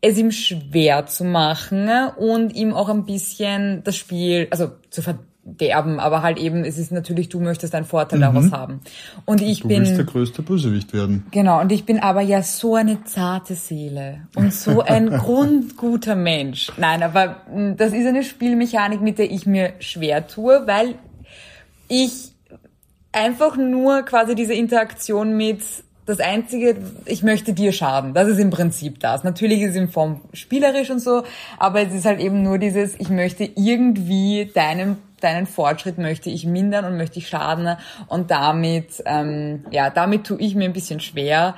es 0.00 0.18
ihm 0.18 0.32
schwer 0.32 1.06
zu 1.06 1.24
machen 1.24 1.88
und 2.18 2.54
ihm 2.54 2.74
auch 2.74 2.90
ein 2.90 3.06
bisschen 3.06 3.82
das 3.84 3.96
Spiel, 3.96 4.48
also 4.50 4.72
zu 4.90 5.00
verderben, 5.44 6.00
aber 6.00 6.22
halt 6.22 6.38
eben, 6.38 6.64
es 6.64 6.78
ist 6.78 6.90
natürlich, 6.90 7.28
du 7.28 7.40
möchtest 7.40 7.74
einen 7.74 7.84
Vorteil 7.84 8.20
daraus 8.20 8.50
haben. 8.50 8.80
Und 9.24 9.42
ich 9.42 9.60
Du 9.60 9.68
bin 9.68 9.80
willst 9.80 9.96
der 9.96 10.04
größte 10.04 10.42
Bösewicht 10.42 10.92
werden. 10.92 11.26
Genau, 11.30 11.60
und 11.60 11.70
ich 11.70 11.84
bin 11.84 12.00
aber 12.00 12.22
ja 12.22 12.42
so 12.42 12.74
eine 12.74 13.04
zarte 13.04 13.54
Seele 13.54 14.26
und 14.34 14.52
so 14.52 14.80
ein 14.80 15.10
grundguter 15.18 16.14
Mensch. 16.16 16.72
Nein, 16.78 17.02
aber 17.02 17.36
mh, 17.54 17.74
das 17.74 17.92
ist 17.92 18.06
eine 18.06 18.22
Spielmechanik, 18.22 19.00
mit 19.00 19.18
der 19.18 19.30
ich 19.30 19.46
mir 19.46 19.74
schwer 19.80 20.26
tue, 20.26 20.66
weil 20.66 20.94
ich 21.88 22.32
einfach 23.12 23.56
nur 23.56 24.02
quasi 24.02 24.34
diese 24.34 24.54
Interaktion 24.54 25.36
mit 25.36 25.60
das 26.06 26.20
einzige, 26.20 26.76
ich 27.06 27.22
möchte 27.22 27.54
dir 27.54 27.72
schaden. 27.72 28.12
Das 28.12 28.28
ist 28.28 28.38
im 28.38 28.50
Prinzip 28.50 29.00
das. 29.00 29.24
Natürlich 29.24 29.62
ist 29.62 29.70
es 29.70 29.76
in 29.76 29.88
Form 29.88 30.20
spielerisch 30.34 30.90
und 30.90 31.00
so, 31.00 31.22
aber 31.58 31.80
es 31.80 31.94
ist 31.94 32.04
halt 32.04 32.20
eben 32.20 32.42
nur 32.42 32.58
dieses, 32.58 32.94
ich 32.98 33.08
möchte 33.08 33.44
irgendwie 33.56 34.50
deinen 34.52 34.98
deinen 35.24 35.46
Fortschritt 35.46 35.98
möchte 35.98 36.30
ich 36.30 36.46
mindern 36.46 36.84
und 36.84 36.96
möchte 36.96 37.18
ich 37.18 37.28
schaden 37.28 37.76
und 38.08 38.30
damit, 38.30 39.02
ähm, 39.06 39.64
ja, 39.70 39.90
damit 39.90 40.26
tue 40.26 40.38
ich 40.40 40.54
mir 40.54 40.64
ein 40.64 40.72
bisschen 40.72 41.00
schwer. 41.00 41.56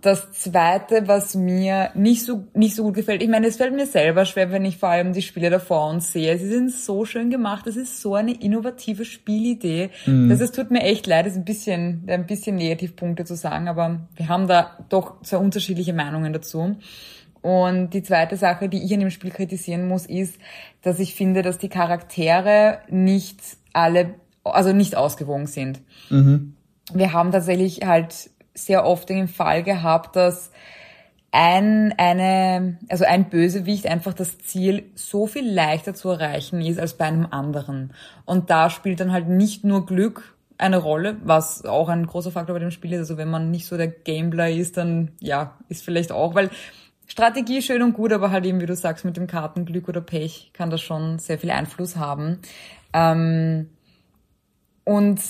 Das 0.00 0.32
zweite, 0.32 1.08
was 1.08 1.34
mir 1.34 1.90
nicht 1.94 2.24
so, 2.24 2.44
nicht 2.52 2.74
so 2.74 2.82
gut 2.82 2.94
gefällt, 2.94 3.22
ich 3.22 3.28
meine, 3.28 3.46
es 3.46 3.56
fällt 3.56 3.74
mir 3.74 3.86
selber 3.86 4.26
schwer, 4.26 4.50
wenn 4.50 4.66
ich 4.66 4.76
vor 4.76 4.90
allem 4.90 5.14
die 5.14 5.22
Spiele 5.22 5.48
davor 5.48 5.88
uns 5.88 6.12
sehe. 6.12 6.36
Sie 6.36 6.48
sind 6.48 6.72
so 6.72 7.06
schön 7.06 7.30
gemacht. 7.30 7.66
Es 7.66 7.76
ist 7.76 8.02
so 8.02 8.14
eine 8.14 8.34
innovative 8.34 9.06
Spielidee. 9.06 9.88
dass 10.28 10.40
es 10.40 10.52
tut 10.52 10.70
mir 10.70 10.82
echt 10.82 11.06
leid, 11.06 11.24
es 11.24 11.32
ist 11.32 11.38
ein 11.38 11.46
bisschen, 11.46 12.04
ein 12.06 12.26
bisschen 12.26 12.56
Negativpunkte 12.56 13.24
zu 13.24 13.34
sagen, 13.34 13.66
aber 13.66 14.00
wir 14.14 14.28
haben 14.28 14.46
da 14.46 14.76
doch 14.90 15.14
sehr 15.22 15.40
unterschiedliche 15.40 15.94
Meinungen 15.94 16.34
dazu. 16.34 16.76
Und 17.44 17.90
die 17.90 18.02
zweite 18.02 18.38
Sache, 18.38 18.70
die 18.70 18.82
ich 18.82 18.94
an 18.94 19.00
dem 19.00 19.10
Spiel 19.10 19.30
kritisieren 19.30 19.86
muss, 19.86 20.06
ist, 20.06 20.38
dass 20.80 20.98
ich 20.98 21.14
finde, 21.14 21.42
dass 21.42 21.58
die 21.58 21.68
Charaktere 21.68 22.78
nicht 22.88 23.38
alle, 23.74 24.14
also 24.44 24.72
nicht 24.72 24.96
ausgewogen 24.96 25.46
sind. 25.46 25.82
Mhm. 26.08 26.56
Wir 26.94 27.12
haben 27.12 27.32
tatsächlich 27.32 27.82
halt 27.84 28.30
sehr 28.54 28.86
oft 28.86 29.10
den 29.10 29.28
Fall 29.28 29.62
gehabt, 29.62 30.16
dass 30.16 30.52
ein, 31.32 31.92
eine, 31.98 32.78
also 32.88 33.04
ein 33.04 33.28
Bösewicht 33.28 33.88
einfach 33.88 34.14
das 34.14 34.38
Ziel 34.38 34.84
so 34.94 35.26
viel 35.26 35.46
leichter 35.46 35.92
zu 35.92 36.08
erreichen 36.08 36.62
ist 36.62 36.80
als 36.80 36.94
bei 36.94 37.04
einem 37.04 37.26
anderen. 37.26 37.92
Und 38.24 38.48
da 38.48 38.70
spielt 38.70 39.00
dann 39.00 39.12
halt 39.12 39.28
nicht 39.28 39.64
nur 39.64 39.84
Glück 39.84 40.34
eine 40.56 40.78
Rolle, 40.78 41.18
was 41.24 41.66
auch 41.66 41.90
ein 41.90 42.06
großer 42.06 42.30
Faktor 42.30 42.54
bei 42.54 42.60
dem 42.60 42.70
Spiel 42.70 42.94
ist. 42.94 43.00
Also 43.00 43.18
wenn 43.18 43.28
man 43.28 43.50
nicht 43.50 43.66
so 43.66 43.76
der 43.76 43.88
Gambler 43.88 44.48
ist, 44.48 44.78
dann 44.78 45.10
ja, 45.20 45.58
ist 45.68 45.84
vielleicht 45.84 46.10
auch, 46.10 46.34
weil 46.34 46.48
Strategie 47.06 47.62
schön 47.62 47.82
und 47.82 47.92
gut, 47.92 48.12
aber 48.12 48.30
halt 48.30 48.46
eben, 48.46 48.60
wie 48.60 48.66
du 48.66 48.74
sagst, 48.74 49.04
mit 49.04 49.16
dem 49.16 49.26
Kartenglück 49.26 49.88
oder 49.88 50.00
Pech 50.00 50.50
kann 50.52 50.70
das 50.70 50.80
schon 50.80 51.18
sehr 51.18 51.38
viel 51.38 51.50
Einfluss 51.50 51.96
haben. 51.96 52.40
Ähm, 52.92 53.70
und 54.84 55.20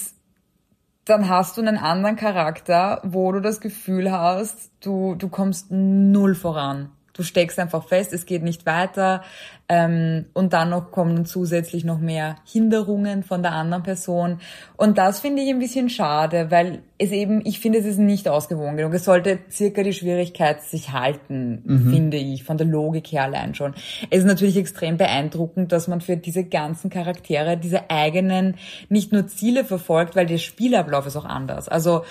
dann 1.04 1.28
hast 1.28 1.56
du 1.56 1.60
einen 1.60 1.76
anderen 1.76 2.16
Charakter, 2.16 3.00
wo 3.04 3.30
du 3.32 3.40
das 3.40 3.60
Gefühl 3.60 4.10
hast, 4.10 4.70
du, 4.80 5.14
du 5.16 5.28
kommst 5.28 5.70
null 5.70 6.34
voran. 6.34 6.90
Du 7.14 7.22
steckst 7.22 7.60
einfach 7.60 7.86
fest, 7.86 8.12
es 8.12 8.26
geht 8.26 8.42
nicht 8.42 8.66
weiter. 8.66 9.22
Ähm, 9.68 10.26
und 10.34 10.52
dann 10.52 10.70
noch 10.70 10.90
kommen 10.90 11.24
zusätzlich 11.24 11.84
noch 11.84 11.98
mehr 11.98 12.36
Hinderungen 12.44 13.22
von 13.22 13.42
der 13.42 13.52
anderen 13.52 13.84
Person. 13.84 14.40
Und 14.76 14.98
das 14.98 15.20
finde 15.20 15.40
ich 15.42 15.48
ein 15.48 15.60
bisschen 15.60 15.88
schade, 15.88 16.50
weil 16.50 16.82
es 16.98 17.12
eben, 17.12 17.40
ich 17.46 17.60
finde, 17.60 17.78
es 17.78 17.86
ist 17.86 17.98
nicht 17.98 18.28
ausgewogen 18.28 18.76
genug. 18.76 18.92
Es 18.94 19.04
sollte 19.04 19.38
circa 19.48 19.84
die 19.84 19.92
Schwierigkeit 19.92 20.62
sich 20.62 20.92
halten, 20.92 21.62
mhm. 21.64 21.90
finde 21.90 22.16
ich, 22.16 22.42
von 22.42 22.58
der 22.58 22.66
Logik 22.66 23.06
her 23.12 23.22
allein 23.22 23.54
schon. 23.54 23.74
Es 24.10 24.18
ist 24.18 24.26
natürlich 24.26 24.56
extrem 24.56 24.96
beeindruckend, 24.96 25.70
dass 25.70 25.86
man 25.86 26.00
für 26.00 26.16
diese 26.16 26.44
ganzen 26.44 26.90
Charaktere 26.90 27.56
diese 27.56 27.90
eigenen, 27.90 28.56
nicht 28.88 29.12
nur 29.12 29.28
Ziele 29.28 29.64
verfolgt, 29.64 30.16
weil 30.16 30.26
der 30.26 30.38
Spielablauf 30.38 31.06
ist 31.06 31.16
auch 31.16 31.24
anders. 31.24 31.68
Also, 31.68 32.02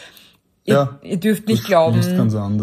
ja, 0.65 0.99
ihr 1.01 1.17
dürft 1.17 1.47
nicht 1.47 1.65
glauben, 1.65 1.99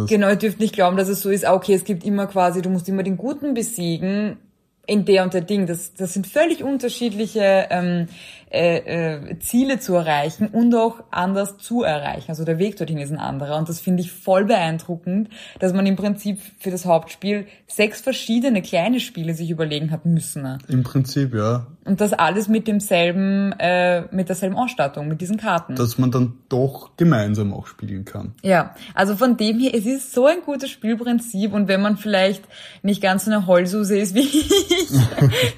genau, 0.06 0.28
ihr 0.28 0.36
dürft 0.36 0.58
nicht 0.58 0.74
glauben, 0.74 0.96
dass 0.96 1.08
es 1.08 1.20
so 1.20 1.30
ist, 1.30 1.46
ah, 1.46 1.54
okay, 1.54 1.74
es 1.74 1.84
gibt 1.84 2.04
immer 2.04 2.26
quasi, 2.26 2.62
du 2.62 2.70
musst 2.70 2.88
immer 2.88 3.02
den 3.02 3.16
Guten 3.16 3.54
besiegen 3.54 4.38
in 4.86 5.04
der 5.04 5.22
und 5.22 5.34
der 5.34 5.42
Ding. 5.42 5.66
Das, 5.66 5.94
das 5.94 6.14
sind 6.14 6.26
völlig 6.26 6.64
unterschiedliche 6.64 7.66
ähm, 7.70 8.08
äh, 8.50 8.78
äh, 8.78 9.38
Ziele 9.38 9.78
zu 9.78 9.94
erreichen 9.94 10.48
und 10.48 10.74
auch 10.74 11.04
anders 11.12 11.58
zu 11.58 11.82
erreichen. 11.84 12.26
Also 12.30 12.44
der 12.44 12.58
Weg 12.58 12.76
dorthin 12.76 12.98
ist 12.98 13.12
ein 13.12 13.18
anderer. 13.18 13.56
Und 13.56 13.68
das 13.68 13.78
finde 13.80 14.02
ich 14.02 14.10
voll 14.10 14.44
beeindruckend, 14.44 15.28
dass 15.60 15.72
man 15.72 15.86
im 15.86 15.94
Prinzip 15.94 16.40
für 16.58 16.72
das 16.72 16.84
Hauptspiel 16.84 17.46
sechs 17.68 18.00
verschiedene 18.00 18.60
kleine 18.60 18.98
Spiele 18.98 19.34
sich 19.34 19.50
überlegen 19.50 19.92
hat 19.92 20.04
müssen. 20.04 20.58
Im 20.68 20.82
Prinzip, 20.82 21.32
ja. 21.32 21.66
Und 21.84 22.00
das 22.00 22.12
alles 22.12 22.48
mit 22.48 22.68
demselben, 22.68 23.52
äh, 23.58 24.02
mit 24.10 24.28
derselben 24.28 24.56
Ausstattung, 24.56 25.08
mit 25.08 25.20
diesen 25.20 25.36
Karten. 25.38 25.76
Dass 25.76 25.96
man 25.96 26.10
dann 26.10 26.34
doch 26.48 26.96
gemeinsam 26.96 27.54
auch 27.54 27.66
spielen 27.66 28.04
kann. 28.04 28.34
Ja, 28.42 28.74
also 28.94 29.16
von 29.16 29.36
dem 29.36 29.58
her, 29.58 29.72
es 29.74 29.86
ist 29.86 30.12
so 30.12 30.26
ein 30.26 30.42
gutes 30.44 30.70
Spielprinzip 30.70 31.52
und 31.52 31.68
wenn 31.68 31.80
man 31.80 31.96
vielleicht 31.96 32.44
nicht 32.82 33.00
ganz 33.00 33.24
so 33.24 33.30
eine 33.30 33.46
Heulsuse 33.46 33.98
ist 33.98 34.14
wie 34.14 34.20
ich, 34.20 34.90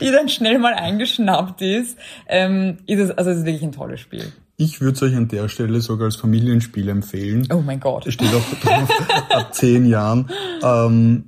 die 0.01 0.11
dann 0.11 0.29
schnell 0.29 0.59
mal 0.59 0.75
eingeschnappt 0.75 1.61
ist, 1.63 1.99
ähm, 2.29 2.79
ist 2.87 3.01
es, 3.01 3.11
also 3.11 3.31
es 3.31 3.39
ist 3.39 3.45
wirklich 3.45 3.63
ein 3.63 3.73
tolles 3.73 4.01
Spiel. 4.01 4.33
Ich 4.57 4.81
würde 4.81 4.97
es 4.97 5.03
euch 5.03 5.17
an 5.17 5.29
der 5.29 5.49
Stelle 5.49 5.81
sogar 5.81 6.07
als 6.07 6.17
Familienspiel 6.17 6.89
empfehlen. 6.89 7.49
Oh 7.53 7.61
mein 7.61 7.81
Gott. 7.81 8.07
Es 8.07 8.15
steht 8.15 8.33
auch 8.35 8.61
drauf, 8.61 8.91
ab 9.31 9.55
zehn 9.55 9.87
Jahren. 9.87 10.31
Ähm, 10.63 11.25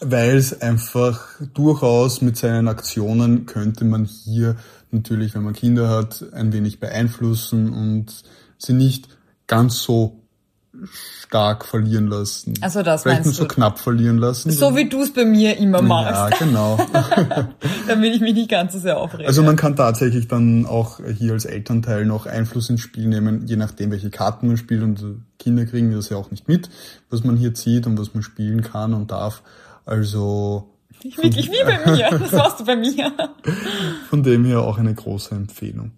weil 0.00 0.36
es 0.36 0.60
einfach 0.60 1.20
durchaus 1.52 2.22
mit 2.22 2.36
seinen 2.36 2.68
Aktionen 2.68 3.46
könnte 3.46 3.84
man 3.84 4.06
hier 4.06 4.56
natürlich, 4.90 5.34
wenn 5.34 5.42
man 5.42 5.52
Kinder 5.52 5.88
hat, 5.90 6.24
ein 6.32 6.52
wenig 6.52 6.80
beeinflussen 6.80 7.72
und 7.72 8.22
sie 8.58 8.72
nicht 8.72 9.08
ganz 9.46 9.82
so 9.82 10.22
stark 11.20 11.64
verlieren 11.64 12.06
lassen. 12.06 12.54
Also 12.60 12.82
das 12.82 13.02
Vielleicht 13.02 13.24
nur 13.24 13.34
so 13.34 13.42
du? 13.44 13.48
knapp 13.48 13.78
verlieren 13.78 14.18
lassen. 14.18 14.50
So 14.50 14.76
wie 14.76 14.88
du 14.88 15.02
es 15.02 15.12
bei 15.12 15.24
mir 15.24 15.56
immer 15.58 15.82
machst. 15.82 16.12
Ja, 16.12 16.28
genau. 16.38 16.78
Damit 17.88 18.14
ich 18.14 18.20
mich 18.20 18.34
nicht 18.34 18.50
ganz 18.50 18.72
so 18.72 18.78
sehr 18.78 18.98
aufrege. 18.98 19.26
Also 19.26 19.42
man 19.42 19.56
kann 19.56 19.76
tatsächlich 19.76 20.28
dann 20.28 20.66
auch 20.66 21.00
hier 21.18 21.32
als 21.32 21.44
Elternteil 21.44 22.04
noch 22.04 22.26
Einfluss 22.26 22.70
ins 22.70 22.80
Spiel 22.80 23.06
nehmen, 23.06 23.46
je 23.46 23.56
nachdem, 23.56 23.90
welche 23.90 24.10
Karten 24.10 24.48
man 24.48 24.56
spielt. 24.56 24.82
Und 24.82 25.04
Kinder 25.38 25.64
kriegen 25.64 25.92
das 25.92 26.08
ja 26.08 26.16
auch 26.16 26.30
nicht 26.30 26.48
mit, 26.48 26.68
was 27.10 27.24
man 27.24 27.36
hier 27.36 27.54
zieht 27.54 27.86
und 27.86 27.98
was 27.98 28.14
man 28.14 28.22
spielen 28.22 28.62
kann 28.62 28.94
und 28.94 29.10
darf. 29.10 29.42
Also 29.84 30.72
ich 31.02 31.16
wirklich 31.18 31.50
wie 31.50 31.64
bei 31.64 31.90
mir. 31.90 32.10
Das 32.18 32.32
warst 32.32 32.60
du 32.60 32.64
bei 32.64 32.76
mir. 32.76 33.12
Von 34.08 34.22
dem 34.22 34.44
her 34.44 34.60
auch 34.60 34.78
eine 34.78 34.94
große 34.94 35.34
Empfehlung. 35.34 35.92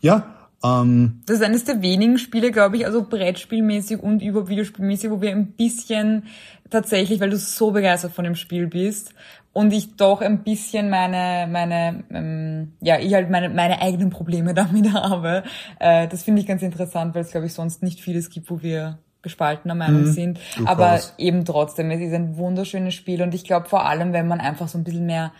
Ja, 0.00 0.41
ähm, 0.64 1.22
das 1.26 1.36
ist 1.36 1.42
eines 1.42 1.64
der 1.64 1.82
wenigen 1.82 2.18
Spiele, 2.18 2.50
glaube 2.50 2.76
ich, 2.76 2.86
also 2.86 3.02
Brettspielmäßig 3.02 4.00
und 4.00 4.22
über 4.22 4.48
Videospielmäßig, 4.48 5.10
wo 5.10 5.20
wir 5.20 5.30
ein 5.30 5.52
bisschen 5.52 6.24
tatsächlich, 6.70 7.20
weil 7.20 7.30
du 7.30 7.36
so 7.36 7.70
begeistert 7.70 8.12
von 8.12 8.24
dem 8.24 8.36
Spiel 8.36 8.66
bist 8.66 9.14
und 9.52 9.72
ich 9.72 9.96
doch 9.96 10.20
ein 10.20 10.42
bisschen 10.42 10.88
meine, 10.88 11.46
meine, 11.50 12.04
ähm, 12.10 12.72
ja, 12.80 12.98
ich 12.98 13.12
halt 13.14 13.30
meine, 13.30 13.48
meine 13.50 13.80
eigenen 13.80 14.10
Probleme 14.10 14.54
damit 14.54 14.92
habe. 14.92 15.42
Äh, 15.78 16.08
das 16.08 16.22
finde 16.22 16.40
ich 16.40 16.46
ganz 16.46 16.62
interessant, 16.62 17.14
weil 17.14 17.22
es, 17.22 17.30
glaube 17.30 17.46
ich, 17.46 17.54
sonst 17.54 17.82
nicht 17.82 18.00
vieles 18.00 18.30
gibt, 18.30 18.50
wo 18.50 18.62
wir 18.62 18.98
gespaltener 19.20 19.74
Meinung 19.74 20.02
mhm, 20.02 20.12
sind. 20.12 20.40
Aber 20.64 21.00
eben 21.16 21.44
trotzdem, 21.44 21.90
es 21.90 22.00
ist 22.00 22.12
ein 22.12 22.36
wunderschönes 22.36 22.94
Spiel 22.94 23.22
und 23.22 23.34
ich 23.34 23.44
glaube 23.44 23.68
vor 23.68 23.86
allem, 23.86 24.12
wenn 24.12 24.26
man 24.26 24.40
einfach 24.40 24.68
so 24.68 24.78
ein 24.78 24.84
bisschen 24.84 25.06
mehr 25.06 25.32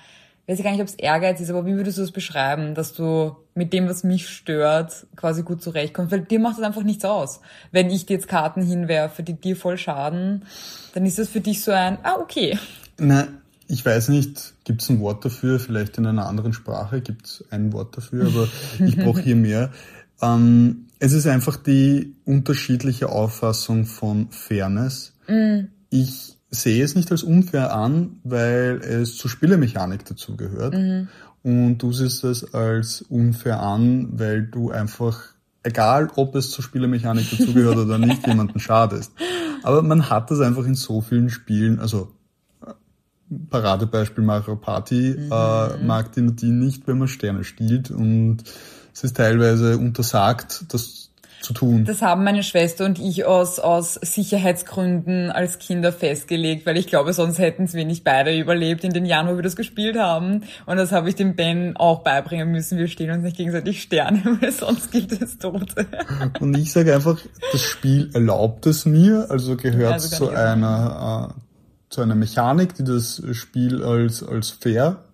weiß 0.46 0.58
ich 0.58 0.64
gar 0.64 0.72
nicht, 0.72 0.80
ob 0.80 0.88
es 0.88 0.94
Ehrgeiz 0.94 1.40
ist, 1.40 1.50
aber 1.50 1.66
wie 1.66 1.74
würdest 1.74 1.98
du 1.98 2.02
es 2.02 2.10
beschreiben, 2.10 2.74
dass 2.74 2.92
du 2.92 3.36
mit 3.54 3.72
dem, 3.72 3.88
was 3.88 4.02
mich 4.02 4.28
stört, 4.28 5.06
quasi 5.14 5.42
gut 5.42 5.62
zurechtkommst? 5.62 6.10
Weil 6.10 6.22
dir 6.22 6.40
macht 6.40 6.58
das 6.58 6.64
einfach 6.64 6.82
nichts 6.82 7.04
aus. 7.04 7.40
Wenn 7.70 7.90
ich 7.90 8.06
dir 8.06 8.14
jetzt 8.14 8.28
Karten 8.28 8.62
hinwerfe, 8.62 9.22
die 9.22 9.34
dir 9.34 9.56
voll 9.56 9.78
schaden, 9.78 10.44
dann 10.94 11.06
ist 11.06 11.18
das 11.18 11.28
für 11.28 11.40
dich 11.40 11.62
so 11.62 11.70
ein, 11.70 11.98
ah, 12.02 12.16
okay. 12.20 12.58
Na, 12.98 13.28
ich 13.68 13.84
weiß 13.86 14.08
nicht, 14.08 14.54
gibt 14.64 14.82
es 14.82 14.90
ein 14.90 15.00
Wort 15.00 15.24
dafür, 15.24 15.60
vielleicht 15.60 15.96
in 15.98 16.06
einer 16.06 16.26
anderen 16.26 16.52
Sprache 16.52 17.00
gibt 17.00 17.26
es 17.26 17.44
ein 17.50 17.72
Wort 17.72 17.96
dafür, 17.96 18.26
aber 18.26 18.48
ich 18.84 18.96
brauche 18.96 19.20
hier 19.20 19.36
mehr. 19.36 19.70
Ähm, 20.20 20.88
es 20.98 21.12
ist 21.12 21.26
einfach 21.26 21.56
die 21.56 22.14
unterschiedliche 22.24 23.08
Auffassung 23.08 23.86
von 23.86 24.28
Fairness. 24.30 25.14
Mm. 25.26 25.66
Ich 25.90 26.38
sehe 26.52 26.84
es 26.84 26.94
nicht 26.94 27.10
als 27.10 27.22
unfair 27.22 27.74
an, 27.74 28.20
weil 28.24 28.80
es 28.82 29.16
zur 29.16 29.30
Spielemechanik 29.30 30.04
dazugehört. 30.04 30.74
Mhm. 30.74 31.08
Und 31.42 31.78
du 31.78 31.92
siehst 31.92 32.22
es 32.22 32.54
als 32.54 33.02
unfair 33.02 33.60
an, 33.60 34.10
weil 34.12 34.42
du 34.42 34.70
einfach, 34.70 35.20
egal 35.62 36.10
ob 36.14 36.36
es 36.36 36.50
zur 36.50 36.62
Spielemechanik 36.62 37.28
dazugehört 37.30 37.78
oder 37.78 37.98
nicht, 38.06 38.26
jemanden 38.26 38.60
schadest. 38.60 39.12
Aber 39.62 39.82
man 39.82 40.10
hat 40.10 40.30
das 40.30 40.40
einfach 40.40 40.64
in 40.64 40.74
so 40.74 41.00
vielen 41.00 41.30
Spielen, 41.30 41.80
also 41.80 42.12
Paradebeispiel 43.48 44.22
Mario 44.22 44.56
Party, 44.56 45.16
mhm. 45.18 45.32
äh, 45.32 45.76
mag 45.78 46.12
die 46.12 46.20
Nadine 46.20 46.64
nicht, 46.64 46.86
wenn 46.86 46.98
man 46.98 47.08
Sterne 47.08 47.44
stiehlt 47.44 47.90
und 47.90 48.44
es 48.92 49.04
ist 49.04 49.16
teilweise 49.16 49.78
untersagt, 49.78 50.66
das 50.68 51.01
zu 51.42 51.52
tun. 51.52 51.84
Das 51.84 52.02
haben 52.02 52.24
meine 52.24 52.42
Schwester 52.42 52.84
und 52.84 52.98
ich 52.98 53.24
aus, 53.24 53.58
aus 53.58 53.94
Sicherheitsgründen 53.94 55.30
als 55.30 55.58
Kinder 55.58 55.92
festgelegt, 55.92 56.66
weil 56.66 56.76
ich 56.76 56.86
glaube, 56.86 57.12
sonst 57.12 57.38
hätten 57.38 57.64
es 57.64 57.74
wir 57.74 57.84
nicht 57.84 58.04
beide 58.04 58.36
überlebt 58.36 58.84
in 58.84 58.92
den 58.92 59.04
Jahren, 59.04 59.28
wo 59.28 59.36
wir 59.36 59.42
das 59.42 59.56
gespielt 59.56 59.98
haben. 59.98 60.44
Und 60.66 60.76
das 60.76 60.92
habe 60.92 61.08
ich 61.08 61.14
dem 61.14 61.36
Ben 61.36 61.76
auch 61.76 62.00
beibringen 62.00 62.50
müssen. 62.50 62.78
Wir 62.78 62.88
stehen 62.88 63.10
uns 63.10 63.22
nicht 63.22 63.36
gegenseitig 63.36 63.82
Sterne, 63.82 64.22
weil 64.40 64.52
sonst 64.52 64.90
gibt 64.90 65.12
es 65.12 65.38
Tote. 65.38 65.86
Und 66.40 66.56
ich 66.56 66.72
sage 66.72 66.94
einfach, 66.94 67.18
das 67.52 67.60
Spiel 67.60 68.10
erlaubt 68.14 68.66
es 68.66 68.86
mir, 68.86 69.26
also 69.30 69.56
gehört 69.56 69.94
also 69.94 70.16
zu 70.16 70.30
einer, 70.30 71.34
äh, 71.36 71.40
zu 71.90 72.00
einer 72.00 72.14
Mechanik, 72.14 72.74
die 72.74 72.84
das 72.84 73.22
Spiel 73.32 73.82
als, 73.82 74.22
als 74.22 74.50
fair 74.50 75.04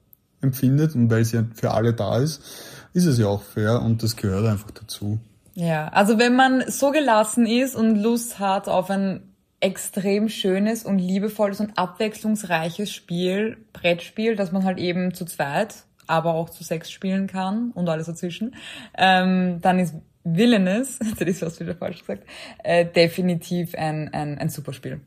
empfindet 0.40 0.94
und 0.94 1.10
weil 1.10 1.24
sie 1.24 1.44
für 1.54 1.72
alle 1.72 1.92
da 1.92 2.18
ist, 2.18 2.42
ist 2.92 3.06
es 3.06 3.18
ja 3.18 3.26
auch 3.26 3.42
fair 3.42 3.82
und 3.82 4.02
das 4.02 4.16
gehört 4.16 4.46
einfach 4.46 4.70
dazu. 4.70 5.18
Ja, 5.58 5.88
also 5.88 6.20
wenn 6.20 6.36
man 6.36 6.70
so 6.70 6.92
gelassen 6.92 7.44
ist 7.44 7.74
und 7.74 8.00
Lust 8.00 8.38
hat 8.38 8.68
auf 8.68 8.90
ein 8.90 9.34
extrem 9.58 10.28
schönes 10.28 10.84
und 10.84 11.00
liebevolles 11.00 11.58
und 11.58 11.76
abwechslungsreiches 11.76 12.92
Spiel, 12.92 13.56
Brettspiel, 13.72 14.36
das 14.36 14.52
man 14.52 14.62
halt 14.62 14.78
eben 14.78 15.14
zu 15.14 15.24
zweit, 15.24 15.74
aber 16.06 16.34
auch 16.34 16.48
zu 16.48 16.62
sechs 16.62 16.92
spielen 16.92 17.26
kann 17.26 17.72
und 17.72 17.88
alles 17.88 18.06
dazwischen, 18.06 18.54
ähm, 18.96 19.60
dann 19.60 19.80
ist 19.80 19.96
Villainous, 20.22 21.00
hätte 21.18 21.28
ich 21.28 21.42
was 21.42 21.58
wieder 21.58 21.74
falsch 21.74 22.02
gesagt, 22.02 22.22
äh, 22.62 22.86
definitiv 22.86 23.74
ein, 23.74 24.14
ein, 24.14 24.38
ein 24.38 24.50
super 24.50 24.72
Spiel. 24.72 25.00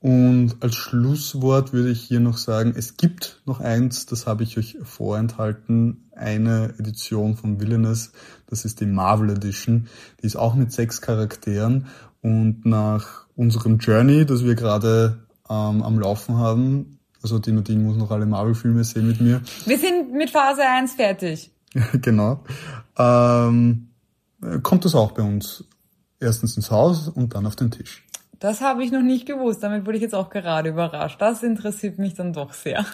Und 0.00 0.56
als 0.60 0.76
Schlusswort 0.76 1.72
würde 1.72 1.90
ich 1.90 2.02
hier 2.02 2.20
noch 2.20 2.36
sagen, 2.36 2.74
es 2.76 2.96
gibt 2.96 3.42
noch 3.44 3.60
eins, 3.60 4.06
das 4.06 4.26
habe 4.26 4.44
ich 4.44 4.56
euch 4.58 4.78
vorenthalten, 4.82 6.10
eine 6.14 6.74
Edition 6.78 7.36
von 7.36 7.60
Villainous, 7.60 8.12
das 8.46 8.64
ist 8.64 8.80
die 8.80 8.86
Marvel 8.86 9.30
Edition, 9.30 9.88
die 10.22 10.26
ist 10.26 10.36
auch 10.36 10.54
mit 10.54 10.70
sechs 10.70 11.00
Charakteren 11.00 11.86
und 12.22 12.64
nach 12.64 13.26
unserem 13.34 13.78
Journey, 13.78 14.26
das 14.26 14.44
wir 14.44 14.54
gerade 14.54 15.26
ähm, 15.48 15.82
am 15.82 15.98
Laufen 15.98 16.36
haben. 16.36 16.98
Also 17.22 17.38
die 17.38 17.52
Nadine 17.52 17.82
muss 17.82 17.96
noch 17.96 18.10
alle 18.10 18.26
Marvel-Filme 18.26 18.84
sehen 18.84 19.08
mit 19.08 19.20
mir. 19.20 19.40
Wir 19.64 19.78
sind 19.78 20.12
mit 20.12 20.30
Phase 20.30 20.62
1 20.62 20.92
fertig. 20.92 21.50
genau. 22.00 22.44
Ähm, 22.96 23.88
kommt 24.62 24.84
das 24.84 24.94
auch 24.94 25.12
bei 25.12 25.22
uns 25.22 25.64
erstens 26.20 26.56
ins 26.56 26.70
Haus 26.70 27.08
und 27.08 27.34
dann 27.34 27.46
auf 27.46 27.56
den 27.56 27.70
Tisch. 27.70 28.04
Das 28.38 28.60
habe 28.60 28.84
ich 28.84 28.92
noch 28.92 29.02
nicht 29.02 29.26
gewusst. 29.26 29.62
Damit 29.62 29.86
wurde 29.86 29.96
ich 29.96 30.02
jetzt 30.02 30.14
auch 30.14 30.30
gerade 30.30 30.70
überrascht. 30.70 31.20
Das 31.20 31.42
interessiert 31.42 31.98
mich 31.98 32.14
dann 32.14 32.32
doch 32.32 32.52
sehr. 32.52 32.84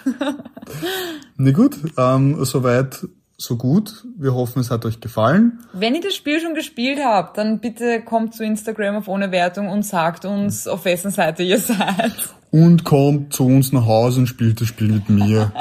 Na 1.36 1.50
gut, 1.50 1.76
ähm, 1.98 2.44
soweit 2.44 3.06
so 3.42 3.56
gut. 3.56 4.04
Wir 4.16 4.34
hoffen, 4.34 4.60
es 4.60 4.70
hat 4.70 4.84
euch 4.84 5.00
gefallen. 5.00 5.60
Wenn 5.72 5.94
ihr 5.94 6.00
das 6.00 6.14
Spiel 6.14 6.40
schon 6.40 6.54
gespielt 6.54 6.98
habt, 7.04 7.38
dann 7.38 7.60
bitte 7.60 8.00
kommt 8.02 8.34
zu 8.34 8.44
Instagram 8.44 8.96
auf 8.96 9.08
ohne 9.08 9.32
Wertung 9.32 9.68
und 9.68 9.84
sagt 9.84 10.24
uns, 10.24 10.66
auf 10.66 10.84
wessen 10.84 11.10
Seite 11.10 11.42
ihr 11.42 11.58
seid. 11.58 12.12
Und 12.50 12.84
kommt 12.84 13.32
zu 13.32 13.46
uns 13.46 13.72
nach 13.72 13.86
Hause 13.86 14.20
und 14.20 14.26
spielt 14.26 14.60
das 14.60 14.68
Spiel 14.68 14.88
mit 14.88 15.08
mir. 15.08 15.52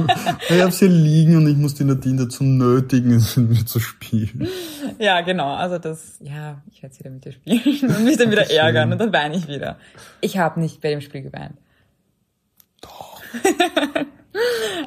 ich 0.48 0.60
hab's 0.60 0.80
hier 0.80 0.88
liegen 0.88 1.36
und 1.36 1.46
ich 1.46 1.56
muss 1.56 1.74
die 1.74 1.84
Nadine 1.84 2.24
dazu 2.24 2.42
nötigen, 2.42 3.12
es 3.12 3.36
mit 3.36 3.50
mir 3.50 3.66
zu 3.66 3.78
spielen. 3.78 4.48
Ja, 4.98 5.20
genau. 5.20 5.54
Also 5.54 5.78
das, 5.78 6.18
ja, 6.20 6.60
ich 6.72 6.82
werde 6.82 6.98
wieder 6.98 7.10
mit 7.10 7.24
dir 7.24 7.32
spielen 7.32 7.96
und 7.96 8.04
mich 8.04 8.16
dann 8.16 8.30
wieder 8.30 8.50
ärgern 8.50 8.90
und 8.90 8.98
dann 8.98 9.12
weine 9.12 9.36
ich 9.36 9.46
wieder. 9.46 9.78
Ich 10.20 10.38
habe 10.38 10.60
nicht 10.60 10.80
bei 10.80 10.90
dem 10.90 11.00
Spiel 11.00 11.22
geweint. 11.22 11.56
Doch. 12.80 13.22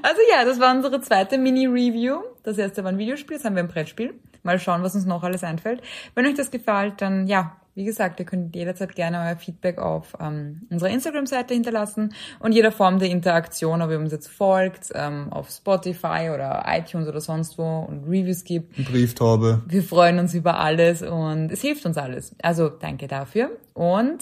Also 0.02 0.22
ja, 0.30 0.46
das 0.46 0.60
war 0.60 0.76
unsere 0.76 1.02
zweite 1.02 1.38
Mini-Review. 1.38 2.22
Das 2.44 2.58
erste 2.58 2.84
war 2.84 2.92
ein 2.92 2.98
Videospiel, 2.98 3.38
jetzt 3.38 3.46
haben 3.46 3.56
wir 3.56 3.64
ein 3.64 3.70
Brettspiel. 3.70 4.14
Mal 4.44 4.60
schauen, 4.60 4.84
was 4.84 4.96
uns 4.96 5.06
noch 5.06 5.24
alles 5.24 5.44
einfällt. 5.44 5.82
Wenn 6.16 6.26
euch 6.26 6.36
das 6.36 6.52
gefällt, 6.52 7.02
dann 7.02 7.28
ja, 7.28 7.56
wie 7.76 7.86
gesagt, 7.86 8.20
ihr 8.20 8.26
könnt 8.26 8.56
jederzeit 8.56 8.94
gerne 8.96 9.20
euer 9.20 9.38
Feedback 9.38 9.80
auf 9.80 10.16
ähm, 10.20 10.62
unserer 10.70 10.90
Instagram-Seite 10.90 11.54
hinterlassen 11.54 12.14
und 12.40 12.52
jeder 12.52 12.72
Form 12.72 13.00
der 13.00 13.10
Interaktion, 13.10 13.82
ob 13.82 13.90
ihr 13.90 14.00
uns 14.00 14.12
jetzt 14.12 14.28
folgt, 14.28 14.90
ähm, 14.94 15.32
auf 15.32 15.50
Spotify 15.50 16.30
oder 16.34 16.66
iTunes 16.68 17.08
oder 17.08 17.22
sonst 17.22 17.58
wo 17.58 17.80
und 17.88 18.04
Reviews 18.06 18.44
gibt. 18.44 18.76
Brieftaube. 18.86 19.62
Wir 19.66 19.84
freuen 19.84 20.20
uns 20.20 20.34
über 20.34 20.60
alles 20.60 21.02
und 21.02 21.52
es 21.52 21.62
hilft 21.62 21.86
uns 21.86 21.98
alles. 21.98 22.36
Also 22.42 22.70
danke 22.70 23.08
dafür 23.08 23.52
und 23.74 24.20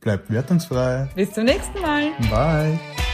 bleibt 0.00 0.30
wertungsfrei. 0.30 1.10
Bis 1.14 1.32
zum 1.32 1.44
nächsten 1.44 1.80
Mal. 1.80 2.12
Bye. 2.30 3.09